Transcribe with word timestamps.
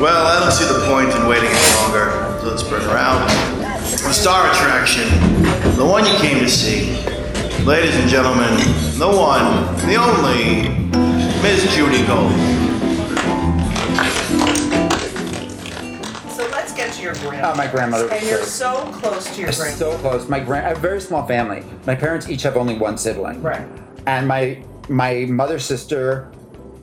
Well, 0.00 0.26
I 0.26 0.40
don't 0.40 0.52
see 0.52 0.64
the 0.64 0.86
point 0.86 1.14
in 1.14 1.26
waiting 1.26 1.48
any 1.48 1.76
longer, 1.80 2.38
so 2.40 2.48
let's 2.50 2.62
bring 2.62 2.82
her 2.82 2.96
out. 2.96 3.26
The 3.80 4.12
star 4.12 4.50
attraction, 4.50 5.08
the 5.76 5.86
one 5.86 6.04
you 6.04 6.14
came 6.18 6.38
to 6.40 6.48
see. 6.48 7.02
Ladies 7.64 7.96
and 7.96 8.08
gentlemen, 8.08 8.56
the 8.98 9.08
one, 9.08 9.74
the 9.86 9.96
only, 9.96 10.68
Miss 11.42 11.74
Judy 11.74 12.06
Gold. 12.06 12.30
So 16.30 16.46
let's 16.52 16.72
get 16.72 16.92
to 16.94 17.02
your 17.02 17.14
grandma. 17.14 17.52
Oh, 17.52 17.56
my 17.56 17.66
grandmother. 17.66 18.08
And 18.12 18.26
you're 18.26 18.42
so 18.42 18.90
close 18.92 19.34
to 19.34 19.40
your 19.40 19.52
grandma. 19.52 19.76
so 19.76 19.96
close. 19.98 20.28
My 20.28 20.40
grand, 20.40 20.66
I 20.66 20.68
have 20.68 20.78
a 20.78 20.80
very 20.80 21.00
small 21.00 21.26
family. 21.26 21.64
My 21.86 21.94
parents 21.94 22.28
each 22.28 22.42
have 22.42 22.56
only 22.56 22.76
one 22.76 22.98
sibling. 22.98 23.42
Right. 23.42 23.66
And 24.06 24.28
my 24.28 24.62
my 24.88 25.26
mother's 25.26 25.64
sister 25.64 26.30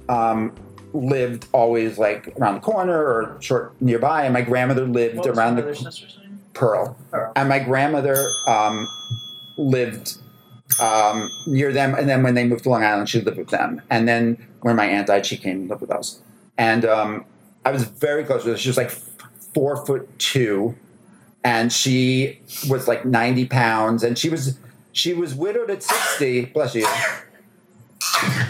um, 0.09 0.53
lived 0.93 1.47
always 1.51 1.97
like 1.97 2.27
around 2.39 2.55
the 2.55 2.61
corner 2.61 2.97
or 2.97 3.37
short 3.39 3.79
nearby, 3.81 4.25
and 4.25 4.33
my 4.33 4.41
grandmother 4.41 4.85
lived 4.85 5.17
What 5.17 5.27
around 5.27 5.55
the 5.55 5.75
sister's 5.75 6.17
name? 6.17 6.41
Pearl. 6.53 6.97
Pearl. 7.11 7.31
And 7.35 7.49
my 7.49 7.59
grandmother 7.59 8.29
um, 8.47 8.87
lived 9.57 10.17
um, 10.79 11.29
near 11.47 11.71
them, 11.71 11.95
and 11.95 12.07
then 12.07 12.23
when 12.23 12.35
they 12.35 12.45
moved 12.45 12.63
to 12.63 12.69
Long 12.69 12.83
Island, 12.83 13.09
she 13.09 13.21
lived 13.21 13.37
with 13.37 13.49
them. 13.49 13.81
And 13.89 14.07
then 14.07 14.47
when 14.61 14.75
my 14.75 14.85
aunt 14.85 15.07
died, 15.07 15.25
she 15.25 15.37
came 15.37 15.61
and 15.61 15.69
lived 15.69 15.81
with 15.81 15.91
us. 15.91 16.21
And 16.57 16.85
um, 16.85 17.25
I 17.65 17.71
was 17.71 17.83
very 17.83 18.23
close 18.23 18.43
with 18.43 18.53
her. 18.53 18.57
She 18.57 18.69
was 18.69 18.77
like 18.77 18.91
four 19.53 19.85
foot 19.85 20.07
two, 20.19 20.75
and 21.43 21.71
she 21.71 22.39
was 22.69 22.87
like 22.87 23.05
ninety 23.05 23.45
pounds, 23.45 24.03
and 24.03 24.17
she 24.17 24.29
was 24.29 24.59
she 24.91 25.13
was 25.13 25.33
widowed 25.33 25.69
at 25.69 25.81
sixty. 25.83 26.45
Bless 26.45 26.75
you. 26.75 26.87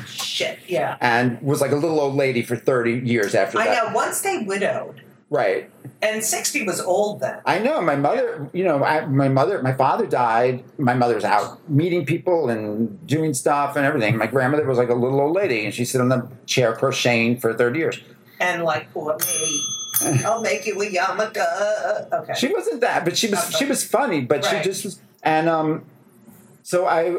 Shit, 0.07 0.59
yeah. 0.67 0.97
And 1.01 1.41
was 1.41 1.61
like 1.61 1.71
a 1.71 1.75
little 1.75 1.99
old 1.99 2.15
lady 2.15 2.41
for 2.41 2.55
thirty 2.55 2.93
years 2.99 3.35
after 3.35 3.57
that. 3.57 3.67
I 3.67 3.71
that. 3.75 3.87
know. 3.89 3.93
Once 3.95 4.21
they 4.21 4.39
widowed, 4.39 5.01
Right. 5.29 5.69
and 6.01 6.23
60 6.23 6.63
was 6.65 6.79
old 6.79 7.21
then. 7.21 7.39
I 7.45 7.57
know 7.59 7.81
my 7.81 7.95
mother. 7.95 8.49
You 8.53 8.63
know, 8.65 8.83
I, 8.83 9.05
my 9.05 9.29
mother. 9.29 9.61
My 9.63 9.73
father 9.73 10.05
died. 10.05 10.63
My 10.77 10.93
mother's 10.93 11.23
out 11.23 11.67
meeting 11.69 12.05
people 12.05 12.49
and 12.49 13.05
doing 13.07 13.33
stuff 13.33 13.75
and 13.75 13.85
everything. 13.85 14.17
My 14.17 14.27
grandmother 14.27 14.65
was 14.65 14.77
like 14.77 14.89
a 14.89 14.93
little 14.95 15.19
old 15.21 15.35
lady, 15.35 15.65
and 15.65 15.73
she 15.73 15.85
sat 15.85 16.01
on 16.01 16.09
the 16.09 16.27
chair 16.45 16.75
crocheting 16.75 17.39
for 17.39 17.53
thirty 17.53 17.79
years. 17.79 17.99
And 18.39 18.63
like, 18.63 18.87
let 18.95 19.19
me, 19.25 20.23
I'll 20.25 20.41
make 20.41 20.65
you 20.67 20.79
a 20.81 20.85
yarmulke. 20.85 22.11
Okay. 22.11 22.33
She 22.35 22.47
wasn't 22.53 22.81
that, 22.81 23.05
but 23.05 23.17
she 23.17 23.29
was. 23.29 23.55
She 23.57 23.65
was 23.65 23.83
funny, 23.83 24.21
but 24.21 24.43
Right. 24.43 24.57
she 24.63 24.69
just 24.69 24.83
was. 24.85 24.99
And 25.23 25.47
um, 25.47 25.85
so 26.63 26.85
I, 26.85 27.17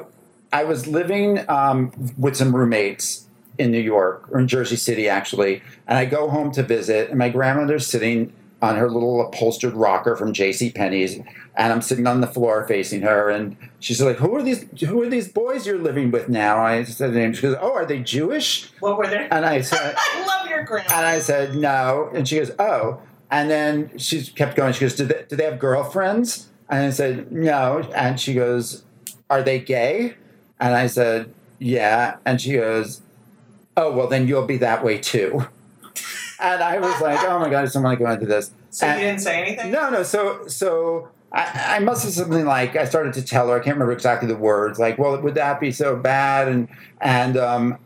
I 0.54 0.64
was 0.64 0.86
living 0.86 1.44
um 1.50 1.92
with 2.16 2.36
some 2.36 2.54
roommates 2.56 3.26
in 3.58 3.70
New 3.70 3.80
York 3.80 4.28
or 4.30 4.40
in 4.40 4.48
Jersey 4.48 4.76
City 4.76 5.08
actually, 5.08 5.62
and 5.86 5.98
I 5.98 6.04
go 6.06 6.28
home 6.28 6.50
to 6.52 6.62
visit, 6.62 7.10
and 7.10 7.18
my 7.18 7.28
grandmother's 7.28 7.86
sitting 7.86 8.32
on 8.62 8.76
her 8.76 8.88
little 8.88 9.20
upholstered 9.26 9.74
rocker 9.74 10.16
from 10.16 10.32
J.C. 10.32 10.70
Penney's, 10.70 11.18
and 11.54 11.72
I'm 11.72 11.82
sitting 11.82 12.06
on 12.06 12.22
the 12.22 12.26
floor 12.26 12.66
facing 12.66 13.02
her, 13.02 13.28
and 13.28 13.56
she's 13.78 14.00
like, 14.00 14.16
"Who 14.16 14.34
are 14.36 14.42
these? 14.42 14.64
Who 14.80 15.02
are 15.02 15.08
these 15.08 15.28
boys 15.28 15.66
you're 15.66 15.78
living 15.90 16.10
with 16.10 16.28
now?" 16.30 16.64
I 16.64 16.84
said 16.84 17.12
the 17.12 17.18
name. 17.18 17.34
She 17.34 17.42
goes, 17.42 17.56
"Oh, 17.60 17.74
are 17.74 17.84
they 17.84 18.00
Jewish?" 18.00 18.70
what 18.80 18.96
were 18.96 19.06
they? 19.06 19.28
And 19.30 19.44
I 19.44 19.60
said. 19.72 19.94
I 19.98 20.24
love 20.26 20.48
your 20.48 20.64
grandma. 20.64 20.94
And 20.94 21.06
I 21.06 21.18
said, 21.18 21.54
no. 21.56 22.10
And 22.14 22.26
she 22.28 22.36
goes, 22.38 22.52
oh. 22.58 23.00
And 23.30 23.50
then 23.50 23.98
she 23.98 24.24
kept 24.24 24.56
going. 24.56 24.72
She 24.72 24.80
goes, 24.80 24.94
do 24.94 25.04
they, 25.04 25.24
do 25.28 25.36
they 25.36 25.44
have 25.44 25.58
girlfriends? 25.58 26.48
And 26.68 26.84
I 26.86 26.90
said, 26.90 27.32
no. 27.32 27.88
And 27.94 28.20
she 28.20 28.34
goes, 28.34 28.84
are 29.28 29.42
they 29.42 29.58
gay? 29.58 30.14
And 30.60 30.74
I 30.74 30.86
said, 30.86 31.32
yeah. 31.58 32.16
And 32.24 32.40
she 32.40 32.52
goes, 32.54 33.02
oh, 33.76 33.92
well, 33.92 34.06
then 34.06 34.28
you'll 34.28 34.46
be 34.46 34.56
that 34.58 34.84
way 34.84 34.98
too. 34.98 35.46
And 36.40 36.62
I 36.62 36.78
was 36.78 37.00
like, 37.00 37.20
oh 37.22 37.38
my 37.38 37.48
God, 37.48 37.60
I 37.60 37.62
just 37.62 37.74
don't 37.74 37.84
want 37.84 37.96
to 37.98 38.04
go 38.04 38.10
into 38.10 38.26
this. 38.26 38.50
so 38.68 38.86
and- 38.86 39.00
you 39.00 39.06
didn't 39.06 39.20
say 39.20 39.40
anything? 39.40 39.70
no, 39.70 39.88
no. 39.88 40.02
So, 40.02 40.46
so 40.48 41.08
I, 41.32 41.76
I 41.76 41.78
must 41.78 42.04
have 42.04 42.12
something 42.12 42.44
like 42.44 42.76
I 42.76 42.84
started 42.84 43.14
to 43.14 43.22
tell 43.22 43.48
her. 43.48 43.54
I 43.54 43.58
can't 43.58 43.76
remember 43.76 43.92
exactly 43.92 44.28
the 44.28 44.36
words. 44.36 44.78
Like, 44.78 44.98
well, 44.98 45.18
would 45.20 45.36
that 45.36 45.58
be 45.60 45.72
so 45.72 45.96
bad? 45.96 46.48
And 46.48 46.68
and 47.00 47.36
um, 47.36 47.78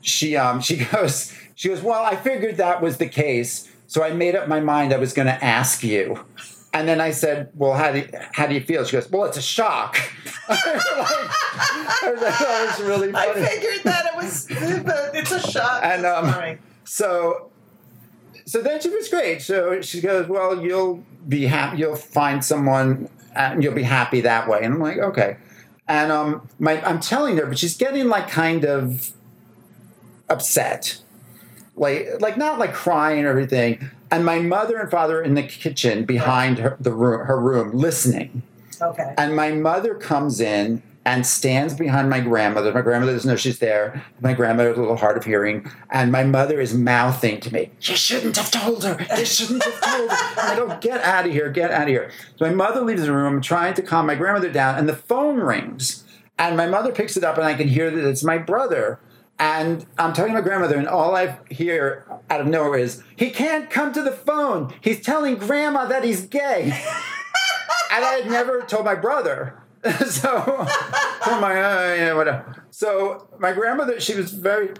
she 0.00 0.36
um 0.36 0.60
she 0.60 0.76
goes 0.92 1.34
she 1.54 1.68
goes. 1.68 1.82
Well, 1.82 2.02
I 2.02 2.16
figured 2.16 2.56
that 2.58 2.80
was 2.80 2.96
the 2.98 3.08
case, 3.08 3.68
so 3.88 4.02
I 4.02 4.12
made 4.12 4.36
up 4.36 4.48
my 4.48 4.60
mind 4.60 4.92
I 4.92 4.96
was 4.98 5.12
going 5.12 5.26
to 5.28 5.44
ask 5.44 5.82
you. 5.82 6.24
And 6.74 6.88
then 6.88 7.00
I 7.00 7.10
said, 7.10 7.50
"Well, 7.54 7.74
how 7.74 7.92
do 7.92 7.98
you, 7.98 8.08
how 8.32 8.46
do 8.46 8.54
you 8.54 8.60
feel?" 8.60 8.84
She 8.84 8.92
goes, 8.96 9.10
"Well, 9.10 9.24
it's 9.24 9.36
a 9.36 9.42
shock." 9.42 9.98
I 10.48 12.10
was 12.12 12.20
like, 12.22 12.38
that 12.38 12.76
was 12.78 12.86
really 12.86 13.12
funny. 13.12 13.42
I 13.42 13.46
figured 13.46 13.84
that 13.84 14.06
it 14.06 14.16
was, 14.16 14.46
but 14.84 15.14
it's 15.14 15.30
a 15.30 15.40
shock. 15.40 15.82
And, 15.84 16.06
um, 16.06 16.30
Sorry. 16.30 16.58
so 16.84 17.50
so 18.44 18.60
then 18.60 18.80
she 18.80 18.88
was 18.88 19.08
great 19.08 19.40
so 19.42 19.80
she 19.80 20.00
goes 20.00 20.26
well 20.28 20.62
you'll 20.64 21.04
be 21.28 21.46
happy 21.46 21.78
you'll 21.78 21.94
find 21.96 22.44
someone 22.44 23.08
and 23.34 23.62
you'll 23.62 23.74
be 23.74 23.82
happy 23.82 24.20
that 24.20 24.48
way 24.48 24.60
and 24.62 24.74
i'm 24.74 24.80
like 24.80 24.98
okay 24.98 25.36
and 25.88 26.10
um 26.10 26.48
my 26.58 26.82
i'm 26.84 27.00
telling 27.00 27.36
her 27.36 27.46
but 27.46 27.58
she's 27.58 27.76
getting 27.76 28.08
like 28.08 28.28
kind 28.28 28.64
of 28.64 29.12
upset 30.28 31.00
like 31.76 32.08
like 32.20 32.36
not 32.36 32.58
like 32.58 32.72
crying 32.72 33.24
or 33.24 33.28
everything 33.28 33.90
and 34.12 34.24
my 34.24 34.38
mother 34.38 34.78
and 34.78 34.90
father 34.90 35.18
are 35.18 35.22
in 35.22 35.34
the 35.34 35.42
kitchen 35.42 36.04
behind 36.04 36.58
her 36.58 36.76
the 36.78 36.92
room 36.92 37.26
her 37.26 37.40
room 37.40 37.72
listening 37.72 38.42
Okay. 38.80 39.14
and 39.18 39.34
my 39.34 39.50
mother 39.52 39.94
comes 39.94 40.40
in 40.40 40.82
and 41.04 41.26
stands 41.26 41.74
behind 41.74 42.08
my 42.08 42.20
grandmother. 42.20 42.72
My 42.72 42.80
grandmother 42.80 43.12
doesn't 43.14 43.28
know 43.28 43.34
she's 43.36 43.58
there. 43.58 44.04
My 44.20 44.34
grandmother's 44.34 44.76
a 44.76 44.80
little 44.80 44.96
hard 44.96 45.16
of 45.16 45.24
hearing. 45.24 45.68
And 45.90 46.12
my 46.12 46.22
mother 46.22 46.60
is 46.60 46.74
mouthing 46.74 47.40
to 47.40 47.52
me, 47.52 47.70
You 47.80 47.96
shouldn't 47.96 48.36
have 48.36 48.50
told 48.52 48.84
her. 48.84 49.04
You 49.18 49.24
shouldn't 49.24 49.64
have 49.64 49.80
told 49.80 50.10
her. 50.10 50.16
I 50.40 50.54
go, 50.56 50.68
oh, 50.70 50.78
Get 50.80 51.00
out 51.00 51.26
of 51.26 51.32
here. 51.32 51.48
Get 51.50 51.72
out 51.72 51.82
of 51.82 51.88
here. 51.88 52.10
So 52.36 52.46
my 52.46 52.54
mother 52.54 52.82
leaves 52.82 53.02
the 53.02 53.12
room 53.12 53.40
trying 53.42 53.74
to 53.74 53.82
calm 53.82 54.06
my 54.06 54.14
grandmother 54.14 54.52
down. 54.52 54.78
And 54.78 54.88
the 54.88 54.94
phone 54.94 55.38
rings. 55.40 56.04
And 56.38 56.56
my 56.56 56.66
mother 56.68 56.92
picks 56.92 57.16
it 57.16 57.24
up 57.24 57.36
and 57.36 57.44
I 57.46 57.54
can 57.54 57.66
hear 57.66 57.90
that 57.90 58.08
it's 58.08 58.22
my 58.22 58.38
brother. 58.38 59.00
And 59.42 59.84
I'm 59.98 60.12
talking 60.12 60.32
to 60.34 60.38
my 60.38 60.40
grandmother, 60.40 60.76
and 60.76 60.86
all 60.86 61.16
I 61.16 61.36
hear 61.50 62.06
out 62.30 62.40
of 62.40 62.46
nowhere 62.46 62.78
is, 62.78 63.02
He 63.16 63.30
can't 63.30 63.68
come 63.68 63.92
to 63.92 64.00
the 64.00 64.12
phone. 64.12 64.72
He's 64.80 65.00
telling 65.00 65.34
grandma 65.34 65.86
that 65.86 66.04
he's 66.04 66.26
gay. 66.26 66.62
and 67.90 68.04
I 68.04 68.20
had 68.22 68.30
never 68.30 68.60
told 68.60 68.84
my 68.84 68.94
brother. 68.94 69.58
so, 70.06 70.64
so 71.24 71.40
my 71.40 71.60
uh, 71.60 71.94
yeah, 71.96 72.12
whatever. 72.12 72.64
So 72.70 73.26
my 73.40 73.52
grandmother, 73.52 73.98
she 73.98 74.14
was 74.14 74.30
very 74.30 74.74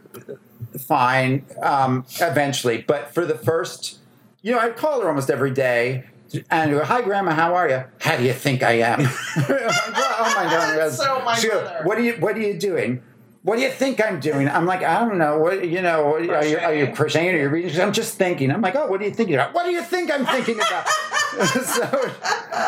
fine 0.87 1.45
um, 1.61 2.07
eventually, 2.21 2.85
but 2.87 3.13
for 3.13 3.27
the 3.27 3.35
first, 3.35 3.99
you 4.43 4.53
know, 4.53 4.61
I'd 4.61 4.77
call 4.77 5.01
her 5.01 5.09
almost 5.09 5.29
every 5.29 5.51
day. 5.51 6.05
And 6.51 6.71
go, 6.71 6.83
hi, 6.85 7.03
Grandma. 7.03 7.33
How 7.35 7.55
are 7.57 7.69
you? 7.69 7.85
How 8.01 8.17
do 8.17 8.23
you 8.23 8.33
think 8.33 8.63
I 8.63 8.75
am? 8.75 9.01
oh 9.37 10.33
my 10.37 10.45
God! 10.45 10.79
That's 10.79 10.97
so 10.97 11.21
my 11.25 11.35
She 11.35 11.49
goes, 11.49 11.63
mother. 11.65 11.81
what 11.83 11.99
are 11.99 12.01
you? 12.01 12.15
What 12.15 12.37
are 12.37 12.41
you 12.41 12.59
doing? 12.59 13.03
What 13.43 13.57
do 13.57 13.63
you 13.63 13.71
think 13.71 14.01
I'm 14.01 14.21
doing? 14.21 14.49
I'm 14.49 14.67
like, 14.67 14.85
I 14.85 15.01
don't 15.01 15.19
know. 15.19 15.39
What 15.39 15.69
you 15.69 15.83
know? 15.83 16.07
What, 16.07 16.31
are 16.31 16.45
you 16.47 16.59
are 16.59 16.75
you 16.75 16.87
Crocheting. 16.87 16.95
crocheting? 16.95 17.35
Are 17.35 17.43
you 17.43 17.49
reading? 17.49 17.81
I'm 17.81 17.93
just 17.93 18.17
thinking. 18.17 18.51
I'm 18.53 18.61
like, 18.61 18.77
oh, 18.77 18.87
what 18.87 19.01
are 19.01 19.05
you 19.05 19.11
thinking 19.11 19.35
about? 19.35 19.53
What 19.53 19.65
do 19.65 19.73
you 19.73 19.83
think 19.83 20.13
I'm 20.13 20.25
thinking 20.27 20.57
about? 20.57 20.87
so, 21.33 22.13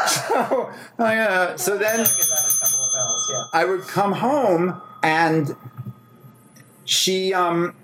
so, 0.06 0.72
I, 0.98 1.18
uh, 1.18 1.56
so 1.58 1.76
then 1.76 2.00
I'll 2.00 2.06
give 2.06 2.16
that 2.16 2.56
a 2.56 2.64
couple 2.64 2.86
of 2.86 2.92
bells, 2.94 3.30
yeah. 3.30 3.44
I 3.52 3.64
would 3.66 3.82
come 3.82 4.12
home 4.12 4.80
and 5.02 5.54
she 6.84 7.34
um 7.34 7.74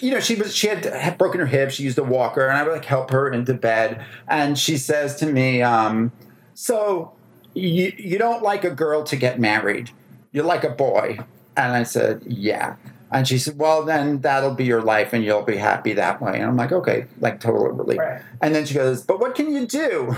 you 0.00 0.10
know 0.10 0.20
she 0.20 0.34
was 0.34 0.54
she 0.54 0.66
had, 0.66 0.84
had 0.84 1.18
broken 1.18 1.40
her 1.40 1.46
hip 1.46 1.70
she 1.70 1.82
used 1.82 1.98
a 1.98 2.04
walker 2.04 2.46
and 2.46 2.56
i 2.56 2.62
would 2.62 2.72
like 2.72 2.84
help 2.84 3.10
her 3.10 3.30
into 3.30 3.54
bed 3.54 4.04
and 4.28 4.58
she 4.58 4.76
says 4.76 5.16
to 5.16 5.26
me 5.26 5.62
um 5.62 6.12
so 6.54 7.12
you 7.54 7.92
you 7.98 8.18
don't 8.18 8.42
like 8.42 8.64
a 8.64 8.70
girl 8.70 9.02
to 9.02 9.16
get 9.16 9.38
married 9.40 9.90
you 10.32 10.42
like 10.42 10.64
a 10.64 10.70
boy 10.70 11.18
and 11.56 11.72
i 11.72 11.82
said 11.82 12.22
yeah 12.26 12.76
and 13.12 13.26
she 13.26 13.38
said 13.38 13.58
well 13.58 13.84
then 13.84 14.20
that'll 14.20 14.54
be 14.54 14.64
your 14.64 14.82
life 14.82 15.12
and 15.12 15.24
you'll 15.24 15.42
be 15.42 15.56
happy 15.56 15.92
that 15.92 16.20
way 16.22 16.34
and 16.34 16.44
i'm 16.44 16.56
like 16.56 16.72
okay 16.72 17.06
like 17.20 17.40
total 17.40 17.68
relief 17.68 17.98
Right. 17.98 18.22
and 18.40 18.54
then 18.54 18.64
she 18.66 18.74
goes 18.74 19.02
but 19.02 19.20
what 19.20 19.34
can 19.34 19.52
you 19.52 19.66
do 19.66 20.16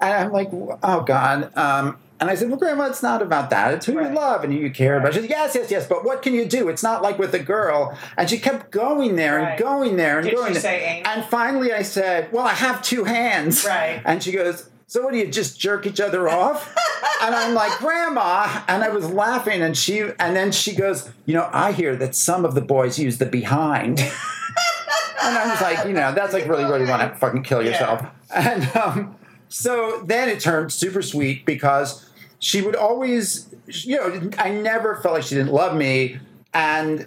and 0.00 0.12
I'm 0.12 0.32
like, 0.32 0.48
oh 0.52 1.02
God. 1.06 1.56
Um, 1.56 1.96
and 2.18 2.28
I 2.28 2.34
said, 2.34 2.48
well, 2.48 2.58
Grandma, 2.58 2.86
it's 2.86 3.04
not 3.04 3.22
about 3.22 3.50
that. 3.50 3.72
It's 3.74 3.86
who 3.86 3.96
Right. 3.96 4.10
you 4.10 4.16
love 4.16 4.42
and 4.42 4.52
who 4.52 4.58
you 4.58 4.68
care 4.72 4.98
about. 4.98 5.14
She 5.14 5.20
said, 5.20 5.30
yes, 5.30 5.54
yes, 5.54 5.70
yes. 5.70 5.86
But 5.86 6.04
what 6.04 6.22
can 6.22 6.34
you 6.34 6.44
do? 6.44 6.68
It's 6.68 6.82
not 6.82 7.02
like 7.02 7.20
with 7.20 7.32
a 7.34 7.38
girl. 7.38 7.96
And 8.16 8.28
she 8.28 8.38
kept 8.40 8.72
going 8.72 9.14
there 9.14 9.38
and 9.38 9.46
Right. 9.50 9.58
going 9.60 9.96
there 9.96 10.18
and 10.18 10.26
Did 10.28 10.34
going 10.34 10.54
there. 10.54 10.60
say? 10.62 11.02
And 11.04 11.24
finally 11.26 11.72
I 11.72 11.82
said, 11.82 12.32
well, 12.32 12.44
I 12.44 12.54
have 12.54 12.82
two 12.82 13.04
hands. 13.04 13.64
Right. 13.64 14.02
And 14.04 14.20
she 14.20 14.32
goes, 14.32 14.68
so 14.88 15.02
what 15.04 15.12
do 15.12 15.18
you 15.20 15.28
just 15.28 15.60
jerk 15.60 15.86
each 15.86 16.00
other 16.00 16.28
off? 16.28 16.74
and 17.22 17.34
I'm 17.34 17.54
like, 17.54 17.78
Grandma. 17.78 18.62
And 18.68 18.82
I 18.82 18.88
was 18.88 19.08
laughing. 19.10 19.62
And 19.62 19.76
she, 19.76 20.00
and 20.00 20.36
then 20.36 20.52
she 20.52 20.74
goes, 20.74 21.10
you 21.26 21.34
know, 21.34 21.48
I 21.52 21.72
hear 21.72 21.96
that 21.96 22.14
some 22.14 22.44
of 22.44 22.54
the 22.54 22.60
boys 22.60 22.98
use 22.98 23.18
the 23.18 23.26
behind. 23.26 24.00
and 25.22 25.38
I 25.38 25.50
was 25.50 25.60
like, 25.60 25.86
you 25.86 25.92
know, 25.92 26.12
that's 26.12 26.32
like 26.32 26.46
really, 26.46 26.64
really 26.64 26.86
want 26.86 27.02
to 27.02 27.18
fucking 27.18 27.42
kill 27.42 27.62
yourself. 27.62 28.06
And 28.34 28.64
um, 28.76 29.16
so 29.48 30.02
then 30.04 30.28
it 30.28 30.40
turned 30.40 30.72
super 30.72 31.02
sweet 31.02 31.44
because 31.44 32.08
she 32.38 32.62
would 32.62 32.76
always, 32.76 33.54
you 33.66 33.96
know, 33.96 34.30
I 34.38 34.50
never 34.50 34.96
felt 34.96 35.14
like 35.14 35.24
she 35.24 35.34
didn't 35.34 35.52
love 35.52 35.76
me. 35.76 36.18
And 36.54 37.06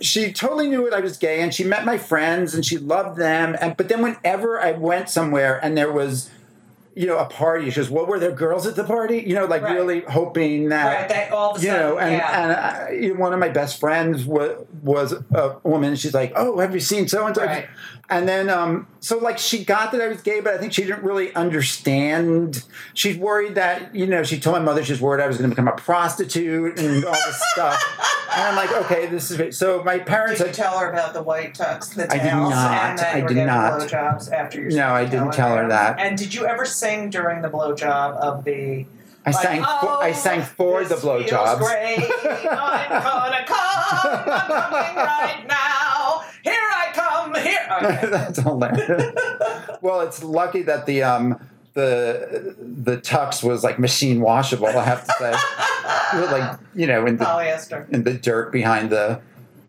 she 0.00 0.32
totally 0.32 0.68
knew 0.68 0.84
that 0.84 0.94
I 0.94 1.00
was 1.00 1.16
gay 1.16 1.40
and 1.40 1.54
she 1.54 1.64
met 1.64 1.84
my 1.84 1.96
friends 1.96 2.54
and 2.54 2.64
she 2.64 2.76
loved 2.76 3.18
them. 3.18 3.56
And 3.60 3.76
but 3.76 3.88
then 3.88 4.02
whenever 4.02 4.60
I 4.60 4.72
went 4.72 5.08
somewhere 5.08 5.58
and 5.62 5.76
there 5.76 5.90
was, 5.90 6.30
you 6.96 7.06
know, 7.06 7.18
a 7.18 7.26
party, 7.26 7.68
she 7.70 7.76
goes, 7.76 7.90
Well, 7.90 8.06
were 8.06 8.18
there 8.18 8.30
girls 8.32 8.66
at 8.66 8.76
the 8.76 8.84
party? 8.84 9.22
You 9.26 9.34
know, 9.34 9.46
like 9.46 9.62
Right. 9.62 9.74
really 9.74 10.00
hoping 10.02 10.68
that 10.68 11.00
Right, 11.00 11.08
that 11.08 11.32
all 11.32 11.54
of 11.54 11.60
a 11.62 11.64
you 11.64 11.72
know, 11.72 11.96
sudden, 11.96 12.08
and, 12.08 12.12
yeah. 12.16 12.42
and 12.42 13.10
uh, 13.10 13.14
I, 13.16 13.18
one 13.20 13.32
of 13.32 13.38
my 13.40 13.48
best 13.48 13.80
friends 13.80 14.24
was, 14.24 14.64
was 14.82 15.12
a 15.34 15.56
woman. 15.64 15.96
She's 15.96 16.14
like, 16.14 16.32
"Oh, 16.36 16.58
have 16.60 16.72
you 16.74 16.80
seen 16.80 17.08
so 17.08 17.26
and 17.26 17.34
so?" 17.34 17.62
And 18.10 18.28
then, 18.28 18.50
um, 18.50 18.86
so 19.00 19.18
like 19.18 19.38
she 19.38 19.64
got 19.64 19.92
that 19.92 20.00
I 20.00 20.08
was 20.08 20.20
gay, 20.20 20.40
but 20.40 20.54
I 20.54 20.58
think 20.58 20.72
she 20.72 20.82
didn't 20.82 21.02
really 21.02 21.34
understand. 21.34 22.64
She's 22.92 23.16
worried 23.16 23.54
that 23.54 23.94
you 23.94 24.06
know, 24.06 24.22
she 24.22 24.38
told 24.38 24.56
my 24.56 24.62
mother 24.62 24.84
she's 24.84 25.00
worried 25.00 25.22
I 25.22 25.26
was 25.26 25.38
going 25.38 25.48
to 25.48 25.54
become 25.54 25.68
a 25.68 25.76
prostitute 25.76 26.78
and 26.78 27.04
all 27.04 27.12
this 27.12 27.42
stuff. 27.52 27.82
And 28.36 28.42
I'm 28.42 28.56
like, 28.56 28.72
okay, 28.84 29.06
this 29.06 29.30
is 29.30 29.56
so. 29.56 29.82
My 29.84 29.98
parents 30.00 30.38
Did 30.38 30.44
you 30.44 30.46
had 30.48 30.54
tell 30.54 30.78
her 30.78 30.90
about 30.90 31.14
the 31.14 31.22
white 31.22 31.54
tux, 31.54 31.94
the 31.94 32.04
I 32.04 32.18
did 32.18 32.30
tails, 32.30 32.50
not. 32.50 33.00
I 33.00 33.20
did 33.20 33.46
not. 33.46 33.80
blowjobs 33.80 34.32
after 34.32 34.60
your 34.60 34.70
No, 34.70 34.88
I 34.88 35.04
didn't 35.04 35.32
tell 35.32 35.56
her 35.56 35.68
that. 35.68 36.00
And 36.00 36.18
did 36.18 36.34
you 36.34 36.44
ever 36.46 36.64
sing 36.64 37.10
during 37.10 37.42
the 37.42 37.48
blowjob 37.48 38.16
of 38.16 38.44
the? 38.44 38.86
I 39.26 39.30
like, 39.30 39.42
sang 39.42 39.60
for, 39.62 39.66
I 39.68 40.10
"Oh, 40.10 40.12
sang 40.12 40.42
for 40.42 40.84
the 40.84 40.96
blowjobs. 40.96 41.58
Great. 41.58 41.98
I'm 41.98 42.90
gonna 42.90 43.44
come. 43.46 43.56
I'm 43.56 44.24
coming 44.24 44.96
right 44.96 45.44
now. 45.48 45.73
Okay. 47.70 48.06
That's 48.10 48.38
hilarious. 48.38 49.14
well, 49.80 50.00
it's 50.00 50.22
lucky 50.22 50.62
that 50.62 50.86
the 50.86 51.02
um 51.02 51.38
the 51.74 52.54
the 52.58 52.96
tux 52.98 53.42
was 53.42 53.64
like 53.64 53.78
machine 53.78 54.20
washable. 54.20 54.66
I 54.66 54.84
have 54.84 55.04
to 55.04 55.12
say, 55.18 55.32
like 56.30 56.58
you 56.74 56.86
know 56.86 57.06
in 57.06 57.16
the 57.16 57.24
Polyester. 57.24 57.88
in 57.90 58.04
the 58.04 58.14
dirt 58.14 58.52
behind 58.52 58.90
the 58.90 59.20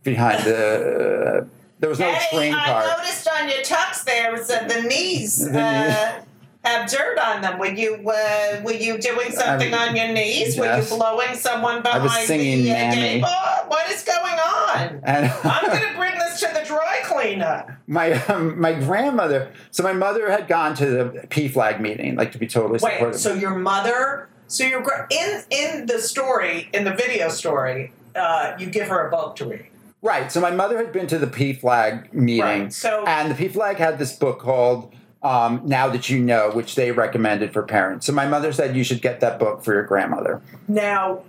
behind 0.03 0.43
the. 0.43 1.47
there 1.79 1.89
was 1.89 1.99
no 1.99 2.15
train 2.31 2.53
I 2.53 2.65
car. 2.65 2.97
noticed 2.97 3.27
on 3.27 3.49
your 3.49 3.59
tux 3.63 4.03
there 4.03 4.31
was 4.31 4.49
uh, 4.49 4.67
the 4.67 4.81
knees 4.83 5.49
The 5.51 5.59
uh, 5.59 6.21
have 6.65 6.89
dirt 6.89 7.17
on 7.19 7.41
them. 7.41 7.59
Were 7.59 7.71
you 7.71 7.95
uh, 8.07 8.61
were 8.63 8.73
you 8.73 8.97
doing 8.97 9.31
something 9.31 9.73
I'm- 9.73 9.89
on 9.89 9.95
your 9.95 10.09
knees? 10.09 10.57
Were 10.57 10.77
you 10.77 10.83
blowing 10.85 11.35
someone 11.35 11.81
behind 11.81 12.03
was 12.03 12.13
singing 12.25 12.59
the 12.59 12.73
gate 12.73 13.21
bar? 13.21 13.65
What 13.67 13.89
is 13.89 14.03
going 14.03 14.39
on? 14.39 15.01
And 15.03 15.31
I'm 15.43 15.65
going 15.65 15.91
to 15.91 15.97
bring 15.97 16.17
this 16.17 16.39
to 16.41 16.49
the 16.53 16.63
dry 16.65 17.01
cleaner. 17.03 17.79
my 17.87 18.13
um, 18.25 18.59
my 18.59 18.73
grandmother. 18.73 19.51
So 19.71 19.83
my 19.83 19.93
mother 19.93 20.29
had 20.31 20.47
gone 20.47 20.75
to 20.75 20.85
the 20.85 21.05
PFLAG 21.27 21.79
meeting, 21.79 22.15
like 22.15 22.31
to 22.33 22.37
be 22.37 22.47
totally 22.47 22.79
Wait, 22.81 23.15
so 23.15 23.33
your 23.33 23.55
mother? 23.55 24.29
So 24.47 24.63
your 24.63 25.07
in 25.11 25.43
in 25.49 25.85
the 25.87 25.99
story 25.99 26.69
in 26.73 26.83
the 26.83 26.93
video 26.93 27.29
story, 27.29 27.93
uh, 28.15 28.55
you 28.59 28.67
give 28.67 28.87
her 28.87 29.07
a 29.07 29.11
book 29.11 29.35
to 29.37 29.45
read. 29.45 29.67
Right. 30.01 30.31
So 30.31 30.39
my 30.39 30.51
mother 30.51 30.77
had 30.77 30.91
been 30.91 31.07
to 31.07 31.17
the 31.17 31.25
PFLAG 31.25 32.13
meeting, 32.13 32.41
Right, 32.41 32.73
so- 32.73 33.03
and 33.07 33.31
the 33.35 33.49
PFLAG 33.49 33.77
had 33.77 33.97
this 33.97 34.13
book 34.13 34.37
called 34.39 34.93
um, 35.25 35.61
"Now 35.65 35.89
That 35.89 36.09
You 36.09 36.19
Know," 36.19 36.51
which 36.51 36.75
they 36.75 36.91
recommended 36.91 37.51
for 37.51 37.63
parents. 37.63 38.05
So 38.05 38.13
my 38.13 38.27
mother 38.27 38.53
said 38.53 38.75
you 38.75 38.83
should 38.83 39.01
get 39.01 39.19
that 39.21 39.39
book 39.39 39.63
for 39.63 39.73
your 39.73 39.83
grandmother. 39.83 40.41
Now, 40.67 41.23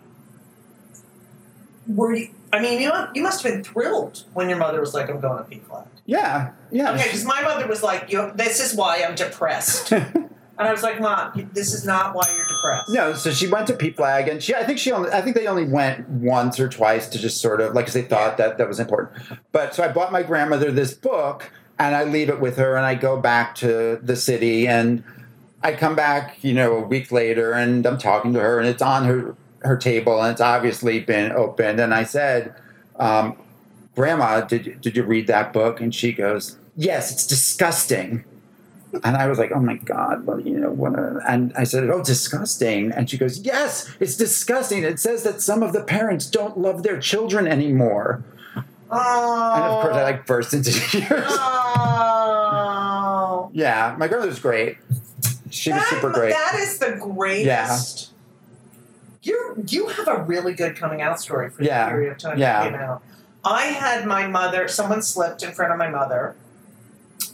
were 1.88 2.14
you? 2.14 2.28
I 2.52 2.60
mean, 2.60 2.80
you 2.80 2.92
you 3.14 3.22
must 3.22 3.42
have 3.42 3.52
been 3.52 3.64
thrilled 3.64 4.24
when 4.34 4.48
your 4.48 4.58
mother 4.58 4.80
was 4.80 4.92
like, 4.92 5.08
"I'm 5.08 5.20
going 5.20 5.42
to 5.42 5.50
PFLAG." 5.50 5.86
Yeah, 6.04 6.52
yeah. 6.70 6.92
Okay, 6.92 7.04
because 7.04 7.24
my 7.24 7.40
mother 7.42 7.66
was 7.66 7.82
like, 7.82 8.12
you, 8.12 8.30
"This 8.34 8.60
is 8.60 8.76
why 8.76 9.02
I'm 9.02 9.14
depressed," 9.14 9.92
and 9.92 10.28
I 10.58 10.70
was 10.70 10.82
like, 10.82 11.00
"Mom, 11.00 11.50
this 11.54 11.72
is 11.72 11.86
not 11.86 12.14
why 12.14 12.24
you're 12.36 12.46
depressed." 12.46 12.90
no, 12.90 13.14
so 13.14 13.30
she 13.30 13.48
went 13.48 13.66
to 13.68 13.72
PFLAG, 13.72 14.30
and 14.30 14.42
she 14.42 14.54
I 14.54 14.64
think 14.64 14.78
she 14.78 14.92
only 14.92 15.10
I 15.10 15.22
think 15.22 15.36
they 15.36 15.46
only 15.46 15.64
went 15.64 16.06
once 16.08 16.60
or 16.60 16.68
twice 16.68 17.08
to 17.08 17.18
just 17.18 17.40
sort 17.40 17.62
of 17.62 17.74
like, 17.74 17.86
cause 17.86 17.94
they 17.94 18.02
thought 18.02 18.36
that 18.36 18.58
that 18.58 18.68
was 18.68 18.78
important. 18.78 19.22
But 19.52 19.74
so 19.74 19.82
I 19.82 19.88
bought 19.88 20.12
my 20.12 20.22
grandmother 20.22 20.70
this 20.70 20.94
book, 20.94 21.50
and 21.78 21.94
I 21.94 22.04
leave 22.04 22.28
it 22.28 22.40
with 22.40 22.56
her, 22.56 22.76
and 22.76 22.86
I 22.86 22.94
go 22.94 23.20
back 23.20 23.54
to 23.56 23.98
the 24.02 24.16
city, 24.16 24.66
and 24.66 25.02
I 25.62 25.72
come 25.72 25.94
back, 25.94 26.42
you 26.42 26.54
know, 26.54 26.76
a 26.76 26.80
week 26.80 27.12
later, 27.12 27.52
and 27.52 27.84
I'm 27.86 27.98
talking 27.98 28.32
to 28.34 28.40
her, 28.40 28.58
and 28.58 28.68
it's 28.68 28.82
on 28.82 29.04
her 29.04 29.36
her 29.60 29.76
table, 29.76 30.22
and 30.22 30.30
it's 30.30 30.40
obviously 30.40 31.00
been 31.00 31.32
opened, 31.32 31.80
and 31.80 31.92
I 31.92 32.04
said, 32.04 32.54
um, 32.96 33.36
"Grandma, 33.94 34.42
did 34.42 34.80
did 34.80 34.96
you 34.96 35.02
read 35.02 35.26
that 35.26 35.52
book?" 35.52 35.80
And 35.80 35.94
she 35.94 36.12
goes, 36.12 36.56
"Yes, 36.76 37.12
it's 37.12 37.26
disgusting." 37.26 38.24
And 39.04 39.16
I 39.16 39.26
was 39.26 39.38
like, 39.38 39.50
"Oh 39.52 39.60
my 39.60 39.76
god!" 39.76 40.24
Well, 40.24 40.40
you 40.40 40.58
know, 40.58 40.70
what? 40.70 40.98
A, 40.98 41.20
and 41.28 41.52
I 41.56 41.64
said, 41.64 41.90
"Oh, 41.90 42.02
disgusting!" 42.02 42.92
And 42.92 43.10
she 43.10 43.18
goes, 43.18 43.40
"Yes, 43.40 43.90
it's 44.00 44.16
disgusting. 44.16 44.84
It 44.84 45.00
says 45.00 45.24
that 45.24 45.42
some 45.42 45.62
of 45.62 45.72
the 45.72 45.82
parents 45.82 46.26
don't 46.26 46.58
love 46.58 46.82
their 46.82 46.98
children 46.98 47.46
anymore." 47.46 48.22
Oh. 48.90 49.52
And 49.54 49.64
of 49.64 49.82
course, 49.82 49.96
I 49.96 50.02
like 50.04 50.26
burst 50.26 50.54
into 50.54 50.70
tears. 50.90 51.24
Oh. 52.28 53.50
yeah, 53.52 53.94
my 53.98 54.06
grandmother's 54.08 54.38
great. 54.38 54.78
She 55.50 55.72
was 55.72 55.82
super 55.86 56.10
great. 56.10 56.30
That 56.32 56.54
is 56.56 56.78
the 56.78 56.96
greatest. 57.00 58.12
You 59.22 59.64
you 59.66 59.88
have 59.88 60.06
a 60.08 60.22
really 60.22 60.54
good 60.54 60.76
coming 60.76 61.02
out 61.02 61.20
story 61.20 61.50
for 61.50 61.62
Yeah, 61.64 61.86
the 61.86 61.90
period 61.90 62.12
of 62.12 62.18
time 62.18 62.38
yeah. 62.38 62.64
you 62.64 62.70
came 62.70 62.78
out. 62.80 63.02
I 63.44 63.62
had 63.66 64.06
my 64.06 64.26
mother. 64.28 64.68
Someone 64.68 65.02
slipped 65.02 65.42
in 65.42 65.52
front 65.52 65.72
of 65.72 65.78
my 65.78 65.88
mother, 65.88 66.36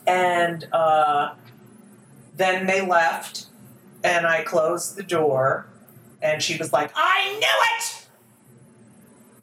and 0.06 0.66
uh, 0.72 1.34
then 2.36 2.66
they 2.66 2.80
left, 2.86 3.46
and 4.04 4.26
I 4.26 4.42
closed 4.42 4.96
the 4.96 5.02
door, 5.02 5.66
and 6.22 6.42
she 6.42 6.56
was 6.56 6.72
like, 6.72 6.90
"I 6.94 7.36
knew 7.38 7.58
it," 7.76 8.06